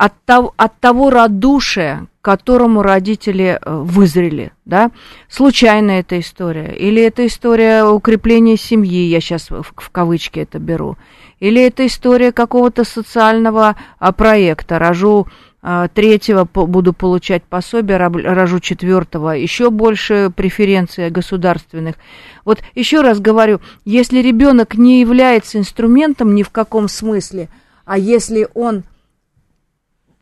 [0.00, 4.90] от того, от того радушия, к которому родители э, вызрели, да,
[5.28, 10.96] случайная эта история, или это история укрепления семьи, я сейчас в, в кавычки это беру,
[11.40, 14.78] или это история какого-то социального а, проекта.
[14.78, 15.26] Рожу
[15.62, 21.96] а, третьего, буду получать пособие, рожу четвертого, еще больше преференций государственных.
[22.44, 27.48] Вот еще раз говорю, если ребенок не является инструментом ни в каком смысле,
[27.84, 28.84] а если он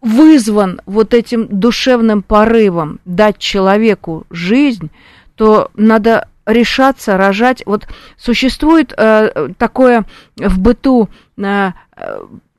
[0.00, 4.90] вызван вот этим душевным порывом дать человеку жизнь,
[5.34, 7.62] то надо решаться рожать.
[7.66, 10.04] Вот существует э, такое
[10.36, 11.70] в быту, э,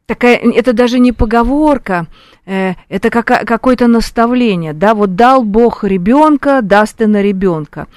[0.06, 2.06] такая, это даже не поговорка,
[2.45, 7.88] э, это как, какое-то наставление, да, вот дал Бог ребенка, даст и на ребенка.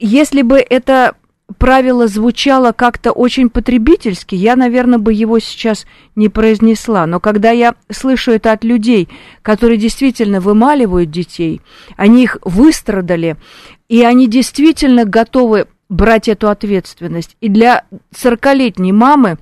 [0.00, 1.14] Если бы это
[1.58, 7.06] правило звучало как-то очень потребительски, я, наверное, бы его сейчас не произнесла.
[7.06, 9.08] Но когда я слышу это от людей,
[9.42, 11.60] которые действительно вымаливают детей,
[11.96, 13.36] они их выстрадали,
[13.90, 17.36] и они действительно готовы брать эту ответственность.
[17.40, 19.36] И для 40-летней мамы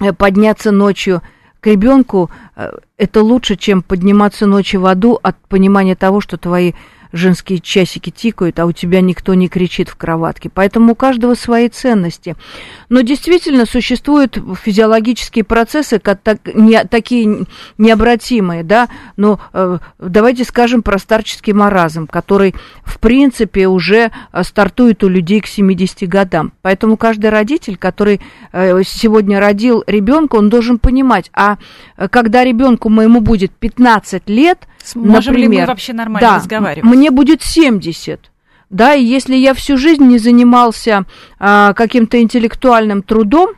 [0.00, 1.22] э, подняться ночью
[1.60, 6.72] к ребенку э, это лучше, чем подниматься ночью в аду от понимания того, что твои
[7.12, 10.50] женские часики тикают, а у тебя никто не кричит в кроватке.
[10.52, 12.36] Поэтому у каждого свои ценности.
[12.88, 17.46] Но действительно существуют физиологические процессы, как, так, не, такие
[17.78, 25.02] необратимые, да, но э, давайте скажем про старческий маразм, который, в принципе, уже э, стартует
[25.04, 26.52] у людей к 70 годам.
[26.62, 28.20] Поэтому каждый родитель, который
[28.52, 31.58] э, сегодня родил ребенка, он должен понимать, а
[32.10, 36.84] когда ребенку моему будет 15 лет, Можем например, ли мы вообще нормально да, разговаривать?
[36.84, 38.30] Мне будет 70.
[38.70, 41.04] Да, и если я всю жизнь не занимался
[41.38, 43.50] а, каким-то интеллектуальным трудом,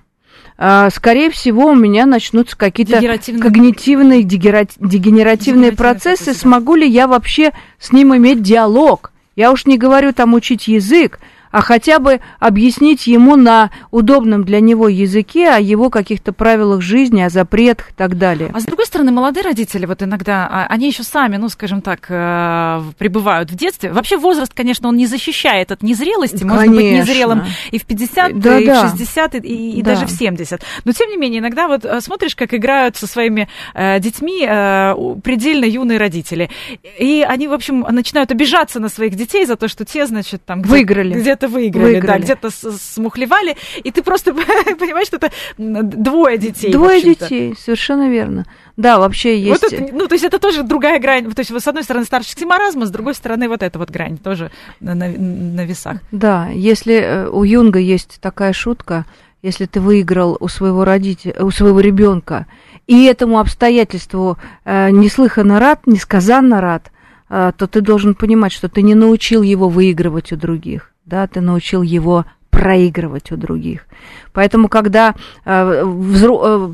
[0.56, 6.24] а, скорее всего, у меня начнутся какие-то когнитивные, дегенеративные процессы.
[6.24, 6.34] процессы.
[6.34, 9.12] Смогу ли я вообще с ним иметь диалог?
[9.34, 11.18] Я уж не говорю там учить язык,
[11.52, 17.20] а хотя бы объяснить ему на удобном для него языке о его каких-то правилах жизни,
[17.20, 18.50] о запретах и так далее.
[18.52, 22.06] А с другой стороны, молодые родители, вот иногда, а, они еще сами, ну, скажем так,
[22.08, 23.92] э, пребывают в детстве.
[23.92, 26.74] Вообще возраст, конечно, он не защищает от незрелости, конечно.
[26.74, 28.86] быть незрелым и в 50, да, и да.
[28.86, 29.92] в 60, и, и да.
[29.92, 30.62] даже в 70.
[30.84, 34.94] Но, тем не менее, иногда вот э, смотришь, как играют со своими э, детьми э,
[35.22, 36.50] предельно юные родители.
[36.98, 40.62] И они, в общем, начинают обижаться на своих детей за то, что те, значит, там...
[40.62, 41.14] Выиграли.
[41.14, 42.06] Где-то выиграли, выиграли.
[42.06, 43.56] да, где-то смухлевали.
[43.82, 44.34] И ты просто
[44.78, 46.72] понимаешь, что это двое детей.
[46.72, 48.46] Двое детей, совершенно верно.
[48.76, 49.62] Да, вообще есть...
[49.62, 51.30] Вот это, ну, то есть это тоже другая грань.
[51.30, 54.16] То есть, с одной стороны, старческий маразм, а с другой стороны, вот эта вот грань
[54.16, 54.50] тоже
[54.80, 55.98] на, на, на весах.
[56.10, 59.04] Да, если э, у Юнга есть такая шутка,
[59.42, 62.46] если ты выиграл у своего родителя, у своего ребенка,
[62.86, 66.90] и этому обстоятельству э, неслыханно рад, несказанно рад,
[67.28, 71.40] э, то ты должен понимать, что ты не научил его выигрывать у других, да, ты
[71.40, 73.86] научил его проигрывать у других.
[74.32, 76.72] Поэтому, когда э, взро- э,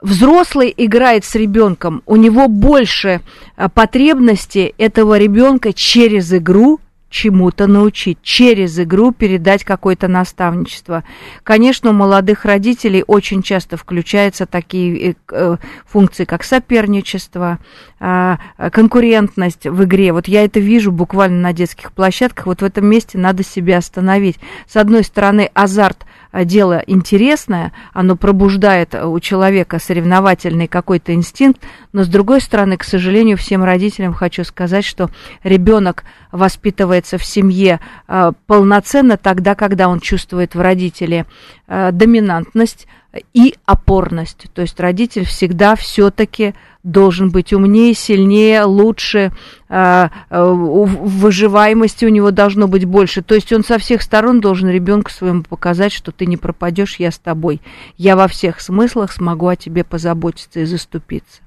[0.00, 3.20] взрослый играет с ребенком, у него больше
[3.56, 11.04] э, потребности этого ребенка через игру чему-то научить, через игру передать какое-то наставничество.
[11.42, 17.58] Конечно, у молодых родителей очень часто включаются такие э, э, функции, как соперничество,
[18.00, 18.38] а,
[18.70, 20.12] конкурентность в игре.
[20.12, 22.46] Вот я это вижу буквально на детских площадках.
[22.46, 24.38] Вот в этом месте надо себя остановить.
[24.68, 31.62] С одной стороны, азарт э, дело интересное, оно пробуждает у человека соревновательный какой-то инстинкт,
[31.92, 35.10] но с другой стороны, к сожалению, всем родителям хочу сказать, что
[35.42, 41.26] ребенок воспитывается в семье э, полноценно тогда, когда он чувствует в родителе
[41.66, 42.86] э, доминантность
[43.32, 44.46] и опорность.
[44.54, 49.32] То есть родитель всегда все-таки должен быть умнее, сильнее, лучше,
[49.68, 53.22] э, выживаемости у него должно быть больше.
[53.22, 57.10] То есть он со всех сторон должен ребенку своему показать, что ты не пропадешь, я
[57.10, 57.60] с тобой.
[57.96, 61.40] Я во всех смыслах смогу о тебе позаботиться и заступиться.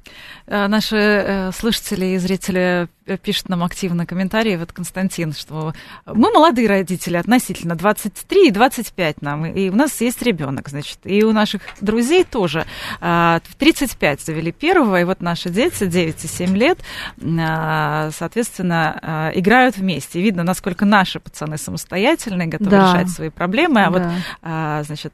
[0.47, 5.73] Э, наши э, слушатели и зрители э, пишут нам активно комментарии, вот Константин, что
[6.05, 11.23] мы молодые родители относительно, 23 и 25 нам, и у нас есть ребенок, значит, и
[11.23, 12.65] у наших друзей тоже
[12.99, 16.79] в 35 завели первого, и вот наши дети 9 и 7 лет,
[17.17, 20.21] соответственно, играют вместе.
[20.21, 22.93] Видно, насколько наши пацаны самостоятельные, готовы да.
[22.93, 24.79] решать свои проблемы, а да.
[24.79, 25.13] вот, значит,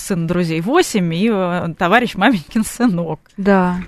[0.00, 3.20] сын друзей 8 и товарищ маменькин сынок.
[3.36, 3.78] Да.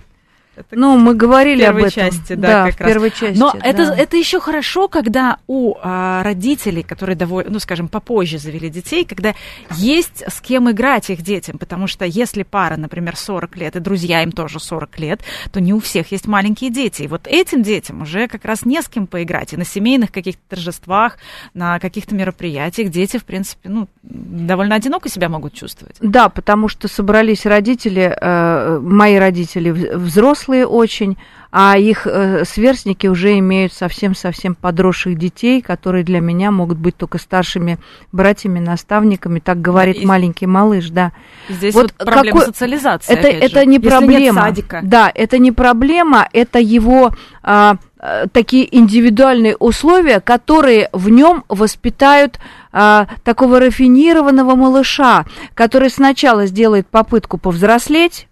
[0.57, 1.91] Это ну, мы говорили об этом.
[1.91, 2.89] части, да, да как в раз.
[2.89, 3.39] первой части.
[3.39, 3.61] Но да.
[3.63, 9.05] это, это еще хорошо, когда у а, родителей, которые довольно, ну, скажем, попозже завели детей,
[9.05, 9.35] когда
[9.71, 14.23] есть с кем играть их детям, потому что если пара, например, 40 лет, и друзья
[14.23, 15.21] им тоже 40 лет,
[15.53, 17.03] то не у всех есть маленькие дети.
[17.03, 19.53] И вот этим детям уже как раз не с кем поиграть.
[19.53, 21.19] И на семейных каких-то торжествах,
[21.55, 25.97] на каких-то мероприятиях дети, в принципе, ну, довольно одиноко себя могут чувствовать.
[26.01, 31.17] Да, потому что собрались родители, э, мои родители взрослые, взрослые очень,
[31.51, 37.19] а их э, сверстники уже имеют совсем-совсем подросших детей, которые для меня могут быть только
[37.19, 37.79] старшими
[38.13, 41.13] братьями, наставниками, так говорит и маленький малыш, да.
[41.49, 42.53] Здесь вот, вот проблема какой...
[42.53, 43.13] социализации.
[43.13, 44.53] Это, это не проблема.
[44.83, 52.41] Да, это не проблема, это его а, а, такие индивидуальные условия, которые в нем воспитают
[52.73, 58.27] а, такого рафинированного малыша, который сначала сделает попытку повзрослеть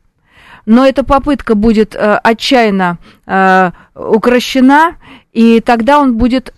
[0.67, 4.97] но эта попытка будет э, отчаянно э, укращена,
[5.33, 6.55] и тогда он будет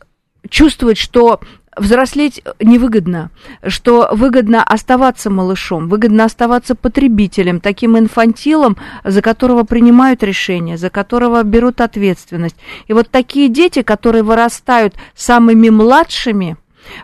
[0.48, 1.40] чувствовать, что
[1.76, 3.30] взрослеть невыгодно,
[3.66, 11.42] что выгодно оставаться малышом, выгодно оставаться потребителем, таким инфантилом, за которого принимают решения, за которого
[11.42, 12.56] берут ответственность.
[12.86, 16.56] И вот такие дети, которые вырастают самыми младшими,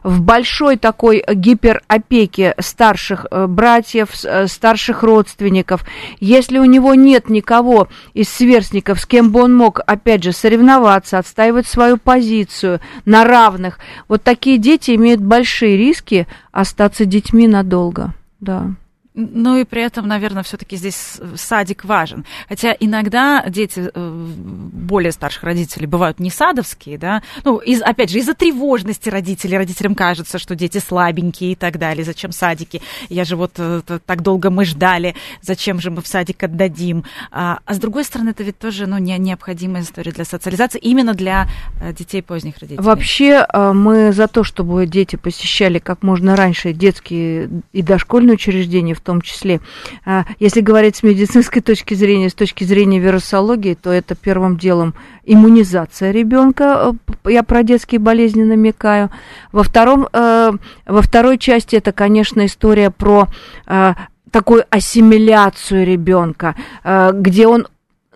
[0.02, 5.84] в большой такой гиперопеке старших э, братьев, э, старших родственников,
[6.20, 11.18] если у него нет никого из сверстников, с кем бы он мог, опять же, соревноваться,
[11.18, 18.14] отстаивать свою позицию на равных, вот такие дети имеют большие риски остаться детьми надолго.
[18.40, 18.70] Да.
[19.14, 22.24] Ну и при этом, наверное, все-таки здесь садик важен.
[22.48, 27.22] Хотя иногда дети э, более старших родителей бывают не садовские, да.
[27.44, 29.58] Ну, из, опять же, из-за тревожности родителей.
[29.58, 32.04] Родителям кажется, что дети слабенькие и так далее.
[32.04, 32.82] Зачем садики?
[33.08, 35.16] Я же вот э, так долго мы ждали.
[35.42, 37.04] Зачем же мы в садик отдадим?
[37.32, 41.14] А, а с другой стороны, это ведь тоже ну, не, необходимая история для социализации, именно
[41.14, 41.48] для
[41.80, 42.80] э, детей поздних родителей.
[42.80, 49.04] Вообще мы за то, чтобы дети посещали как можно раньше детские и дошкольные учреждения, в
[49.04, 49.60] том числе.
[50.04, 54.94] А, если говорить с медицинской точки зрения, с точки зрения вирусологии, то это первым делом
[55.24, 56.94] иммунизация ребенка.
[57.24, 59.10] Э, я про детские болезни намекаю.
[59.52, 60.52] Во, втором, э,
[60.86, 63.28] во второй части это, конечно, история про
[63.66, 63.94] э,
[64.30, 67.66] такую ассимиляцию ребенка, где он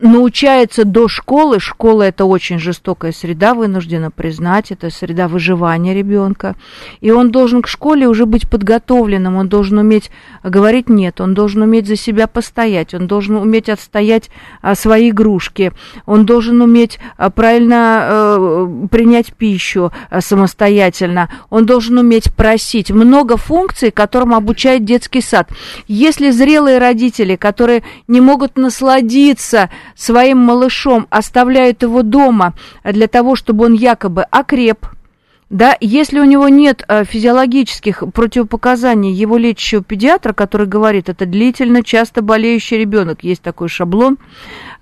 [0.04, 6.56] научается до школы, школа это очень жестокая среда, вынуждена признать, это среда выживания ребенка,
[7.00, 10.10] и он должен к школе уже быть подготовленным, он должен уметь
[10.42, 14.30] говорить нет, он должен уметь за себя постоять, он должен уметь отстоять
[14.60, 15.72] а, свои игрушки,
[16.04, 23.38] он должен уметь а, правильно а, принять пищу а, самостоятельно, он должен уметь просить, много
[23.38, 25.50] функций, которым обучает детский сад.
[25.88, 33.66] Если зрелые родители, которые не могут насладиться своим малышом, оставляют его дома для того, чтобы
[33.66, 34.86] он якобы окреп,
[35.54, 41.84] да, если у него нет э, физиологических противопоказаний его лечащего педиатра, который говорит, это длительно,
[41.84, 44.18] часто болеющий ребенок, есть такой шаблон,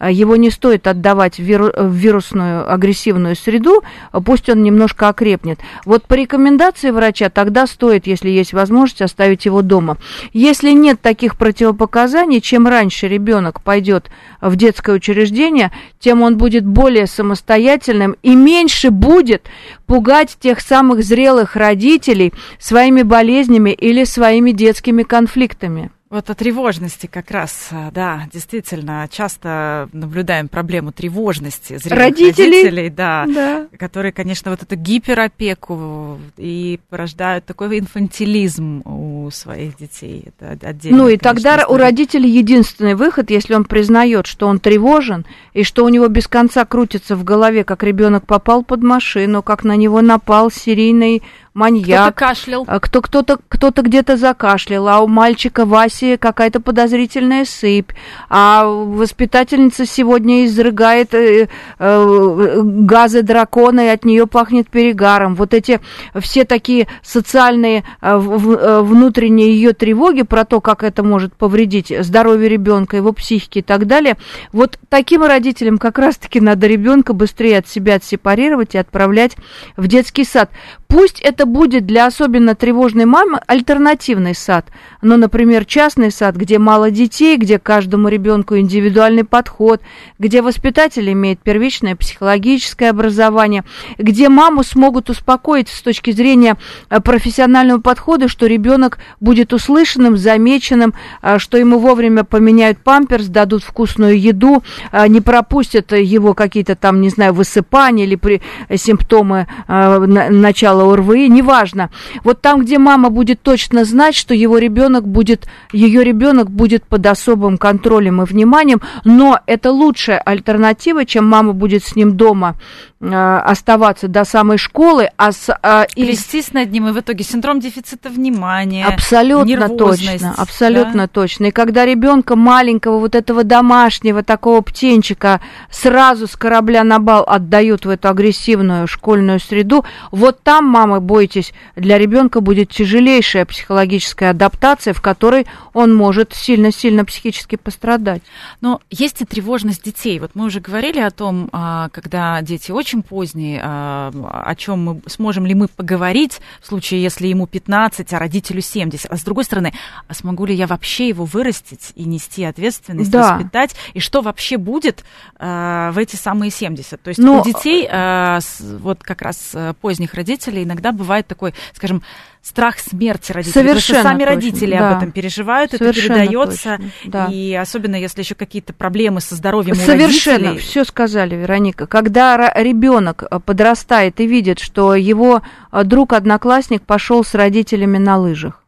[0.00, 3.82] э, его не стоит отдавать в, виру, в вирусную агрессивную среду,
[4.24, 5.58] пусть он немножко окрепнет.
[5.84, 9.98] Вот по рекомендации врача тогда стоит, если есть возможность, оставить его дома.
[10.32, 14.10] Если нет таких противопоказаний, чем раньше ребенок пойдет
[14.40, 15.70] в детское учреждение,
[16.00, 19.50] тем он будет более самостоятельным и меньше будет
[19.92, 25.90] пугать тех самых зрелых родителей своими болезнями или своими детскими конфликтами.
[26.12, 32.90] Вот о тревожности как раз, а, да, действительно, часто наблюдаем проблему тревожности зрелых родителей, родителей
[32.90, 40.26] да, да, которые, конечно, вот эту гиперопеку и порождают такой инфантилизм у своих детей.
[40.38, 40.98] Это отдельно.
[40.98, 41.74] Ну и тогда история.
[41.74, 46.28] у родителей единственный выход, если он признает, что он тревожен и что у него без
[46.28, 51.22] конца крутится в голове, как ребенок попал под машину, как на него напал серийный
[51.54, 52.14] маньяк.
[52.14, 52.64] Кто-то кашлял.
[52.66, 57.90] А, кто, кто-то, кто-то где-то закашлял, а у мальчика Васи какая-то подозрительная сыпь,
[58.28, 61.48] а воспитательница сегодня изрыгает э,
[61.78, 65.34] э, газы дракона, и от нее пахнет перегаром.
[65.34, 65.80] Вот эти
[66.20, 71.92] все такие социальные э, в, э, внутренние ее тревоги про то, как это может повредить
[72.00, 74.16] здоровью ребенка, его психике и так далее.
[74.52, 79.36] Вот таким родителям как раз-таки надо ребенка быстрее от себя отсепарировать и отправлять
[79.76, 80.50] в детский сад.
[80.88, 84.66] Пусть это будет для особенно тревожной мамы альтернативный сад.
[85.00, 89.80] Ну, например, частный сад, где мало детей, где каждому ребенку индивидуальный подход,
[90.18, 93.64] где воспитатель имеет первичное психологическое образование,
[93.98, 96.56] где маму смогут успокоить с точки зрения
[96.88, 103.64] э, профессионального подхода, что ребенок будет услышанным, замеченным, э, что ему вовремя поменяют памперс, дадут
[103.64, 104.62] вкусную еду,
[104.92, 108.40] э, не пропустят его какие-то там, не знаю, высыпания или при
[108.74, 111.90] симптомы начала ОРВИ, неважно.
[112.24, 117.06] Вот там, где мама будет точно знать, что его ребенок будет, ее ребенок будет под
[117.06, 122.56] особым контролем и вниманием, но это лучшая альтернатива, чем мама будет с ним дома
[123.02, 128.08] оставаться до самой школы, а с, а, Плестись над ним, и в итоге синдром дефицита
[128.08, 131.08] внимания, Абсолютно точно, абсолютно да?
[131.08, 131.46] точно.
[131.46, 135.40] И когда ребенка маленького, вот этого домашнего такого птенчика
[135.70, 141.52] сразу с корабля на бал отдают в эту агрессивную школьную среду, вот там, мамы, бойтесь,
[141.74, 148.22] для ребенка будет тяжелейшая психологическая адаптация, в которой он может сильно-сильно психически пострадать.
[148.60, 150.20] Но есть и тревожность детей.
[150.20, 154.10] Вот мы уже говорили о том, а, когда дети очень очень поздний, а,
[154.44, 159.10] о чем мы сможем ли мы поговорить в случае, если ему 15, а родителю 70.
[159.10, 159.72] А с другой стороны,
[160.08, 163.34] а смогу ли я вообще его вырастить и нести ответственность, да.
[163.34, 165.04] воспитать, и что вообще будет
[165.38, 167.00] а, в эти самые 70?
[167.00, 167.40] То есть Но...
[167.40, 172.02] у детей, а, вот как раз поздних родителей, иногда бывает такой, скажем,
[172.42, 173.52] страх смерти родителей.
[173.52, 174.90] Совершенно сами точно, родители да.
[174.90, 176.80] об этом переживают, Совершенно это передается.
[177.04, 177.26] да.
[177.26, 180.58] И особенно если еще какие-то проблемы со здоровьем Совершенно, у родителей.
[180.58, 181.86] все сказали, Вероника.
[181.86, 188.61] Когда ребенок э, подрастает и видит, что его э, друг-одноклассник пошел с родителями на лыжах,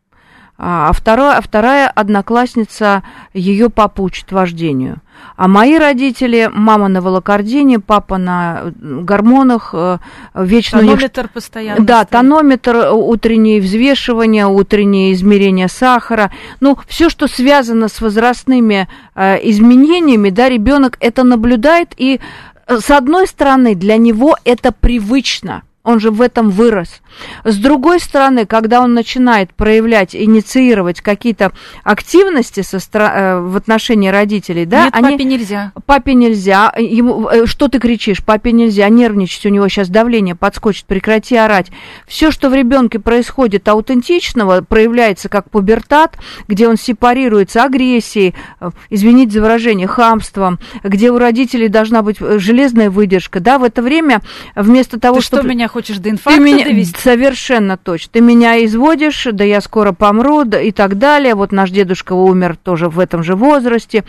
[0.57, 3.02] а, а вторая, вторая одноклассница
[3.32, 4.98] ее папа учит вождению.
[5.36, 9.98] А мои родители, мама на волокордине, папа на э, гормонах, э,
[10.34, 11.32] вечно тонометр них...
[11.32, 11.84] постоянно.
[11.84, 12.11] Да, стоит.
[12.11, 16.30] тонометр, э, утренние взвешивания, утренние измерения сахара.
[16.61, 22.20] Ну, все, что связано с возрастными изменениями, да, ребенок это наблюдает, и
[22.68, 27.02] с одной стороны, для него это привычно– он же в этом вырос.
[27.44, 31.52] С другой стороны, когда он начинает проявлять, инициировать какие-то
[31.82, 35.10] активности со стра- э, в отношении родителей, да, Нет, они...
[35.12, 35.72] папе нельзя.
[35.86, 40.86] Папе нельзя, ему, э, что ты кричишь, папе нельзя, нервничать, у него сейчас давление подскочит,
[40.86, 41.70] прекрати орать.
[42.06, 46.16] Все, что в ребенке происходит аутентичного, проявляется как пубертат,
[46.48, 52.90] где он сепарируется агрессией, э, извините за выражение, хамством, где у родителей должна быть железная
[52.90, 54.20] выдержка, да, в это время
[54.54, 55.50] вместо того, Ты что, чтобы...
[55.50, 56.94] меня хочешь до Ты инфаркта меня довести?
[57.05, 58.12] Совершенно точно.
[58.14, 61.34] Ты меня изводишь, да я скоро помру, да и так далее.
[61.34, 64.05] Вот наш дедушка умер тоже в этом же возрасте.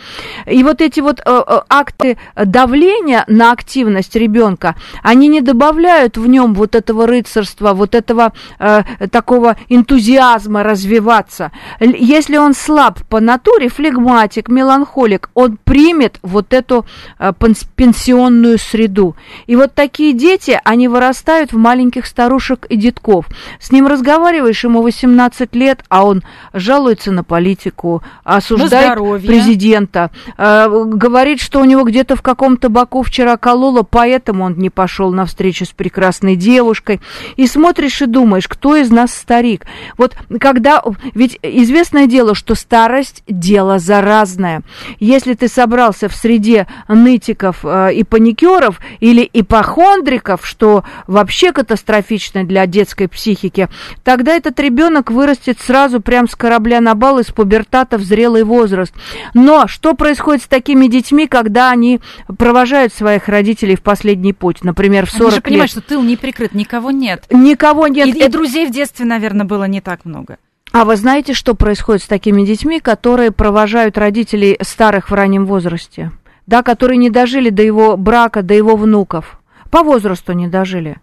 [0.46, 6.26] И вот эти вот э, э, акты давления на активность ребенка, они не добавляют в
[6.26, 11.52] нем вот этого рыцарства, вот этого э, такого энтузиазма развиваться.
[11.80, 16.86] Если он слаб по натуре, флегматик, меланхолик, он примет вот эту
[17.18, 19.16] э, пенс- пенсионную среду.
[19.46, 23.26] И вот такие дети, они вырастают в маленьких старушек и детков.
[23.60, 26.22] С ним разговариваешь, ему 18 лет, а он
[26.52, 29.26] жалуется на политику, осуждает здоровье.
[29.26, 34.70] президента, э, говорит, что у него где-то в каком-то боку вчера кололо, поэтому он не
[34.70, 37.00] пошел на встречу с прекрасной девушкой.
[37.36, 39.66] И смотришь и думаешь, кто из нас старик?
[39.98, 40.82] Вот когда...
[41.14, 44.62] Ведь известное дело, что старость– дело заразное.
[45.00, 52.62] Если ты собрался в среде нытиков э, и паникеров или ипохондриков, что вообще катастрофично для
[52.76, 53.68] детской психики,
[54.04, 58.92] тогда этот ребенок вырастет сразу прям с корабля на бал из пубертата в зрелый возраст.
[59.32, 62.00] Но что происходит с такими детьми, когда они
[62.38, 65.44] провожают своих родителей в последний путь, например, в 40 Они же лет?
[65.44, 67.24] понимают, что тыл не прикрыт, никого нет.
[67.30, 68.08] Никого нет.
[68.08, 70.36] и, и друзей в детстве, наверное, было не так много.
[70.72, 76.12] А вы знаете, что происходит с такими детьми, которые провожают родителей старых в раннем возрасте?
[76.46, 79.40] Да, которые не дожили до его брака, до его внуков.
[79.70, 80.98] По возрасту не дожили.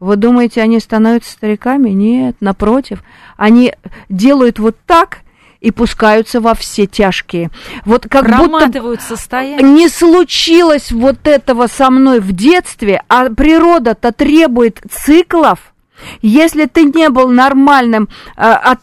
[0.00, 1.90] Вы думаете, они становятся стариками?
[1.90, 3.02] Нет, напротив.
[3.36, 3.72] Они
[4.08, 5.20] делают вот так
[5.60, 7.50] и пускаются во все тяжкие.
[7.86, 9.62] Вот как будто состояние.
[9.62, 15.72] не случилось вот этого со мной в детстве, а природа-то требует циклов.
[16.20, 18.80] Если ты не был нормальным э, от,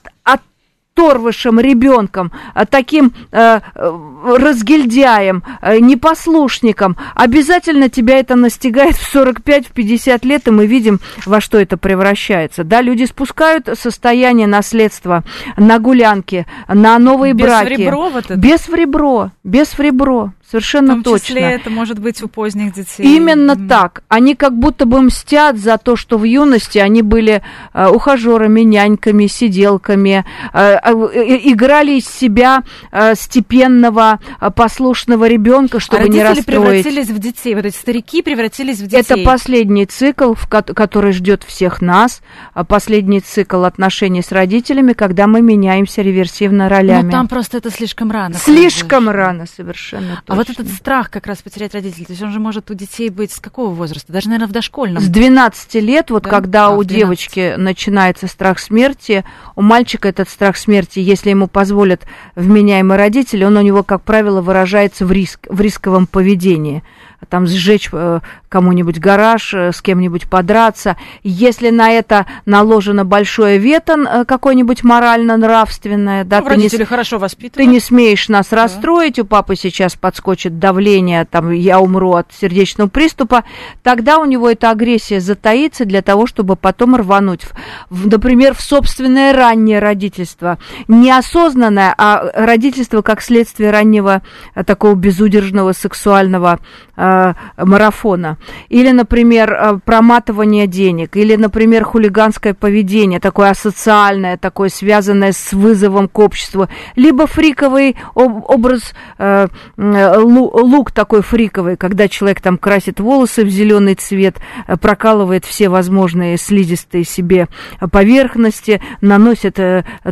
[0.93, 10.25] оторвышем ребенком, э, таким э, э, разгильдяем, э, непослушником, обязательно тебя это настигает в 45-50
[10.25, 12.63] лет, и мы видим, во что это превращается.
[12.63, 15.23] Да, люди спускают состояние наследства
[15.57, 17.65] на гулянки, на новые Без браки.
[17.65, 18.35] в ребро вот это?
[18.35, 21.27] Без в ребро, без в ребро, В совершенно том точно.
[21.27, 23.03] числе это может быть у поздних детей.
[23.03, 23.69] Именно М.
[23.69, 24.03] так.
[24.09, 27.41] Они как будто бы мстят за то, что в юности они были
[27.73, 35.79] э, ухажерами, няньками, сиделками, э, э, э, играли из себя э, степенного, э, послушного ребенка,
[35.79, 36.45] чтобы а не расстроить.
[36.83, 37.55] превратились в детей.
[37.55, 38.97] Вот эти старики превратились в детей.
[38.99, 42.21] Это последний цикл, в ко- который ждет всех нас,
[42.53, 47.05] а последний цикл отношений с родителями, когда мы меняемся реверсивно ролями.
[47.05, 48.35] Ну, там просто это слишком рано.
[48.35, 52.39] Слишком рано, совершенно А вот этот страх как раз потерять родителей, то есть он же
[52.39, 54.11] может у детей быть с какого возраста?
[54.11, 55.01] Даже, наверное, в дошкольном.
[55.01, 56.29] С 12 лет, вот Да?
[56.29, 56.97] когда А, у в 12.
[56.97, 59.23] девочки начинается страх смерти,
[59.55, 64.41] у мальчика этот страх смерти, если ему позволят вменяемый родитель, он у него, как правило,
[64.41, 66.83] выражается в, риск, в рисковом поведении.
[67.29, 68.19] Там сжечь э,
[68.51, 70.97] кому-нибудь гараж, э, с кем-нибудь подраться.
[71.23, 77.21] Если на это наложено большое вето э, какое-нибудь морально-нравственное, да, Ну, ты не хорошо ты
[77.21, 77.71] воспитывают.
[77.71, 83.45] не смеешь нас расстроить, у папы сейчас подскочит давление, там, я умру от сердечного приступа,
[83.83, 87.53] тогда у него эта агрессия затаится для того, чтобы потом рвануть, в-
[87.89, 90.57] в, например, в собственное раннее родительство.
[90.89, 94.21] Неосознанное, а родительство как следствие раннего
[94.55, 96.59] э, такого безудержного сексуального
[96.97, 98.37] э, марафона.
[98.69, 106.07] Или, например, э, проматывание денег, или, например, хулиганское поведение, такое асоциальное, такое связанное с вызовом
[106.07, 109.81] к обществу, либо фриковый об- образ, э, э,
[110.17, 114.37] лу- лук такой фриковый, когда человек там красит волосы в зеленый цвет,
[114.81, 117.47] прокалывает все возможные слизистые себе
[117.91, 119.59] поверхности, наносит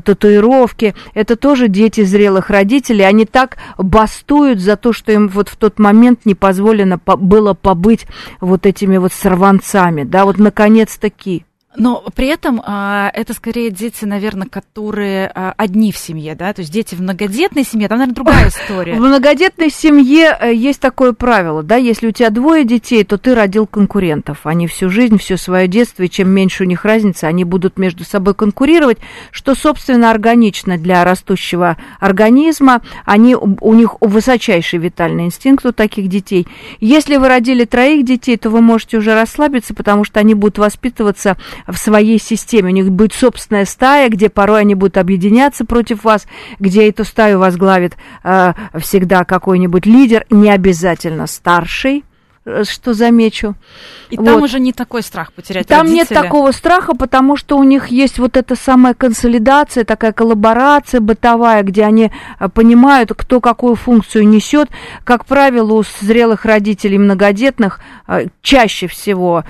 [0.04, 0.96] татуировки.
[1.14, 3.06] Это тоже дети зрелых родителей.
[3.06, 7.54] Они так бастуют за то, что им вот в тот момент не позволено по- было
[7.54, 8.06] побыть
[8.39, 10.03] вот этими вот сорванцами.
[10.03, 11.45] Да, вот наконец-таки.
[11.76, 16.61] Но при этом а, это скорее дети, наверное, которые а, одни в семье, да, то
[16.61, 18.95] есть дети в многодетной семье, там, наверное, другая история.
[18.95, 23.36] В многодетной семье э, есть такое правило, да, если у тебя двое детей, то ты
[23.36, 24.39] родил конкурентов.
[24.45, 28.03] Они всю жизнь, все свое детство, и чем меньше у них разница, они будут между
[28.03, 28.97] собой конкурировать,
[29.30, 32.82] что, собственно, органично для растущего организма.
[33.05, 36.47] Они, у них высочайший витальный инстинкт у таких детей.
[36.80, 41.38] Если вы родили троих детей, то вы можете уже расслабиться, потому что они будут воспитываться
[41.68, 42.72] в своей системе.
[42.72, 46.28] У них будет собственная стая, где порой они будут объединяться против вас,
[46.60, 52.03] где эту стаю возглавит э, всегда какой-нибудь лидер, не обязательно старший,
[52.64, 53.56] что замечу.
[54.10, 54.26] И вот.
[54.26, 55.97] там уже не такой страх потерять Там родителя.
[55.97, 61.62] нет такого страха, потому что у них есть вот эта самая консолидация, такая коллаборация бытовая,
[61.64, 64.70] где они э, понимают, кто какую функцию несет.
[65.04, 69.43] Как правило, у зрелых родителей многодетных э, чаще всего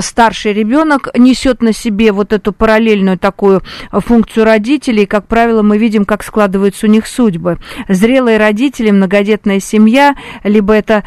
[0.00, 5.04] старший ребенок несет на себе вот эту параллельную такую функцию родителей.
[5.04, 7.58] И, как правило, мы видим, как складываются у них судьбы.
[7.88, 10.14] Зрелые родители, многодетная семья,
[10.44, 11.04] либо это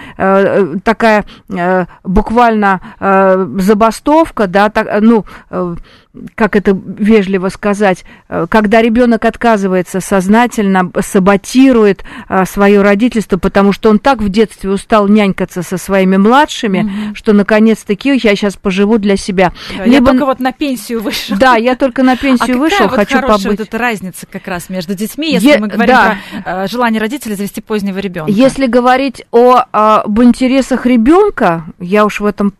[0.84, 5.76] такая такая э, буквально э, забастовка, да, так, ну, э,
[6.36, 13.89] как это вежливо сказать, э, когда ребенок отказывается сознательно, саботирует а, свое родительство, потому что
[13.89, 17.16] он так в детстве устал нянькаться со своими младшими, mm-hmm.
[17.16, 19.53] что наконец-таки я сейчас поживу для себя.
[19.78, 19.95] Да, Либо...
[19.95, 21.38] Я только вот на пенсию вышел.
[21.38, 23.45] Да, я только на пенсию а вышел, вот хочу побыть.
[23.45, 26.18] Вот эта разница как раз между детьми, если е- мы говорим да.
[26.43, 28.32] про э, желание родителей завести позднего ребенка.
[28.32, 32.53] Если говорить о, об интересах ребенка, я уж в этом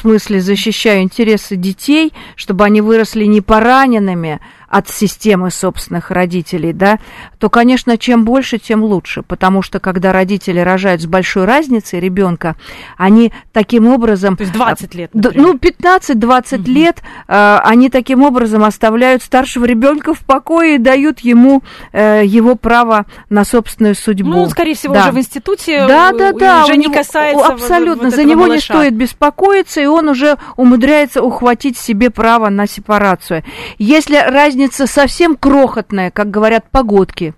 [0.00, 4.40] смысле защищаю интересы детей, чтобы они выросли не пораненными,
[4.70, 7.00] от системы собственных родителей, да,
[7.38, 12.54] то, конечно, чем больше, тем лучше, потому что когда родители рожают с большой разницей ребенка,
[12.96, 14.36] они таким образом...
[14.36, 15.42] То есть 20 лет, например.
[15.42, 16.70] Ну, 15-20 угу.
[16.70, 21.62] лет э, они таким образом оставляют старшего ребенка в покое и дают ему
[21.92, 24.30] э, его право на собственную судьбу.
[24.30, 25.02] Ну, скорее всего, да.
[25.02, 28.42] уже в институте да, да, да, уже не него, касается Абсолютно, вот, вот за него
[28.42, 28.54] малыша.
[28.54, 33.42] не стоит беспокоиться, и он уже умудряется ухватить себе право на сепарацию.
[33.78, 37.32] Если разница разница совсем крохотная, как говорят погодки.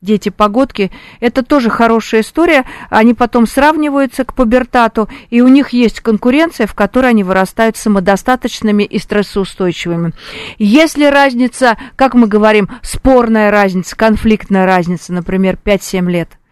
[0.00, 2.64] Дети погодки, это тоже хорошая история.
[2.90, 8.82] Они потом сравниваются к пубертату, и у них есть конкуренция, в которой они вырастают самодостаточными
[8.82, 10.14] и стрессоустойчивыми.
[10.58, 16.28] Если разница, как мы говорим, спорная разница, конфликтная разница, например, 5-7 лет–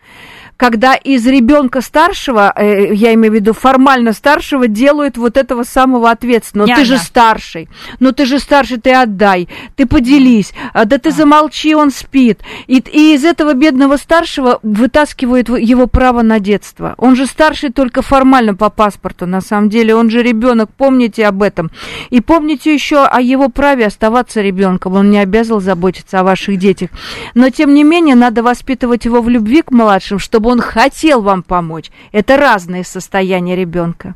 [0.62, 6.08] когда из ребенка старшего, э, я имею в виду формально старшего, делают вот этого самого
[6.08, 6.68] ответственного.
[6.68, 6.82] Няня.
[6.82, 11.12] Ты же старший, ну ты же старший, ты отдай, ты поделись, а, да ты а.
[11.12, 12.42] замолчи, он спит.
[12.68, 16.94] И, и из этого бедного старшего вытаскивают его право на детство.
[16.96, 21.42] Он же старший только формально по паспорту, на самом деле, он же ребенок, помните об
[21.42, 21.72] этом.
[22.10, 26.90] И помните еще о его праве оставаться ребенком, он не обязан заботиться о ваших детях.
[27.34, 31.42] Но тем не менее, надо воспитывать его в любви к младшим, чтобы он хотел вам
[31.42, 31.90] помочь.
[32.12, 34.14] Это разные состояния ребенка.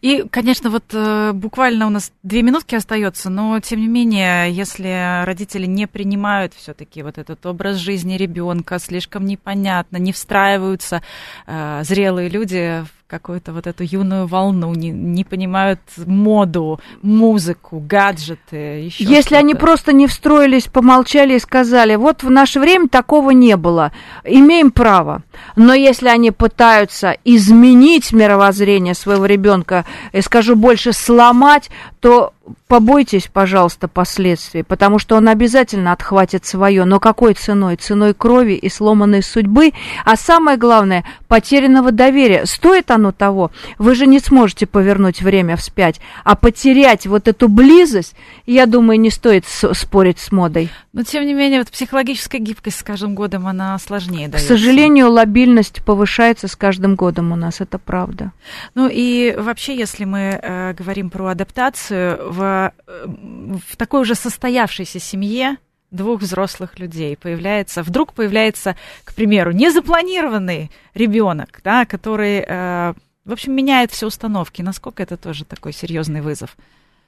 [0.00, 5.24] И, конечно, вот э, буквально у нас две минутки остается, но тем не менее, если
[5.24, 11.02] родители не принимают все-таки вот этот образ жизни ребенка, слишком непонятно, не встраиваются
[11.46, 19.04] э, зрелые люди какую-то вот эту юную волну, не, не понимают моду, музыку, гаджеты, еще
[19.04, 19.36] Если что-то.
[19.36, 23.92] они просто не встроились, помолчали и сказали, вот в наше время такого не было,
[24.24, 25.22] имеем право.
[25.56, 31.68] Но если они пытаются изменить мировоззрение своего ребенка, и скажу больше, сломать,
[32.00, 32.32] то
[32.66, 37.76] побойтесь, пожалуйста, последствий, потому что он обязательно отхватит свое, но какой ценой?
[37.76, 39.72] Ценой крови и сломанной судьбы,
[40.04, 42.46] а самое главное, потерянного доверия.
[42.46, 43.50] Стоит оно того?
[43.78, 48.14] Вы же не сможете повернуть время вспять, а потерять вот эту близость,
[48.46, 50.70] я думаю, не стоит спорить с модой.
[50.92, 54.46] Но, тем не менее, вот психологическая гибкость с каждым годом, она сложнее дается.
[54.46, 58.32] К сожалению, лобильность повышается с каждым годом у нас, это правда.
[58.74, 65.56] Ну и вообще, если мы э, говорим про адаптацию, в, в такой уже состоявшейся семье
[65.92, 73.54] двух взрослых людей появляется, вдруг появляется, к примеру, незапланированный ребенок, да, который, э, в общем,
[73.54, 74.62] меняет все установки.
[74.62, 76.56] Насколько это тоже такой серьезный вызов?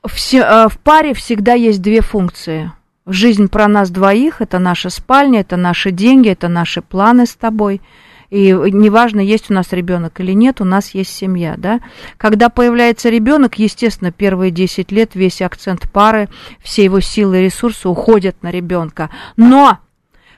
[0.07, 2.70] Все, э, в паре всегда есть две функции.
[3.07, 7.80] Жизнь про нас двоих, это наша спальня, это наши деньги, это наши планы с тобой–
[8.35, 11.78] и неважно, есть у нас ребенок или нет, у нас есть семья, да.
[12.16, 16.28] Когда появляется ребенок, естественно, первые 10 лет весь акцент пары,
[16.61, 19.09] все его силы и ресурсы уходят на ребенка.
[19.37, 19.78] Но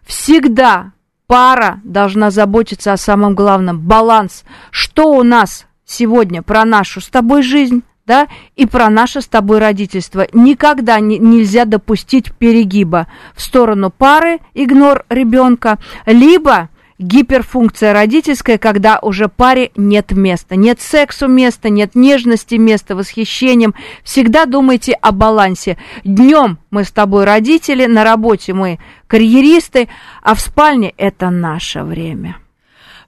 [0.04, 0.92] всегда
[1.26, 4.44] пара должна заботиться о самом главном баланс.
[4.70, 7.82] Что у нас сегодня про нашу с тобой жизнь?
[8.04, 10.28] да, и про наше с тобой родительство.
[10.32, 16.68] Никогда не, нельзя допустить перегиба в сторону пары, игнор ребенка, либо
[16.98, 20.56] гиперфункция родительская, когда уже паре нет места.
[20.56, 23.74] Нет сексу места, нет нежности места, восхищением.
[24.02, 25.76] Всегда думайте о балансе.
[26.04, 29.88] Днем мы с тобой родители, на работе мы карьеристы,
[30.22, 32.38] а в спальне это наше время.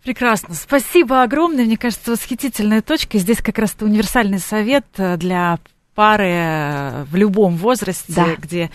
[0.05, 0.55] Прекрасно.
[0.55, 1.65] Спасибо огромное.
[1.65, 3.19] Мне кажется, восхитительная точка.
[3.19, 5.59] Здесь как раз-то универсальный совет э, для
[5.99, 8.37] пары в любом возрасте, да.
[8.39, 8.71] где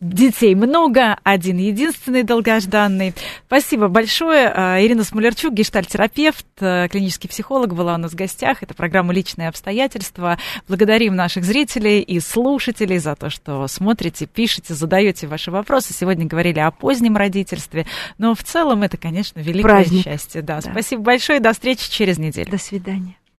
[0.00, 3.14] детей много, один единственный долгожданный.
[3.46, 4.48] Спасибо большое.
[4.84, 8.64] Ирина Смолерчук, гештальтерапевт, клинический психолог, была у нас в гостях.
[8.64, 10.38] Это программа «Личные обстоятельства».
[10.66, 15.94] Благодарим наших зрителей и слушателей за то, что смотрите, пишете, задаете ваши вопросы.
[15.94, 17.86] Сегодня говорили о позднем родительстве,
[18.18, 20.02] но в целом это, конечно, великое Праздник.
[20.02, 20.42] счастье.
[20.42, 20.60] Да.
[20.60, 20.72] да.
[20.72, 21.38] Спасибо большое.
[21.38, 22.50] До встречи через неделю.
[22.50, 23.14] До свидания.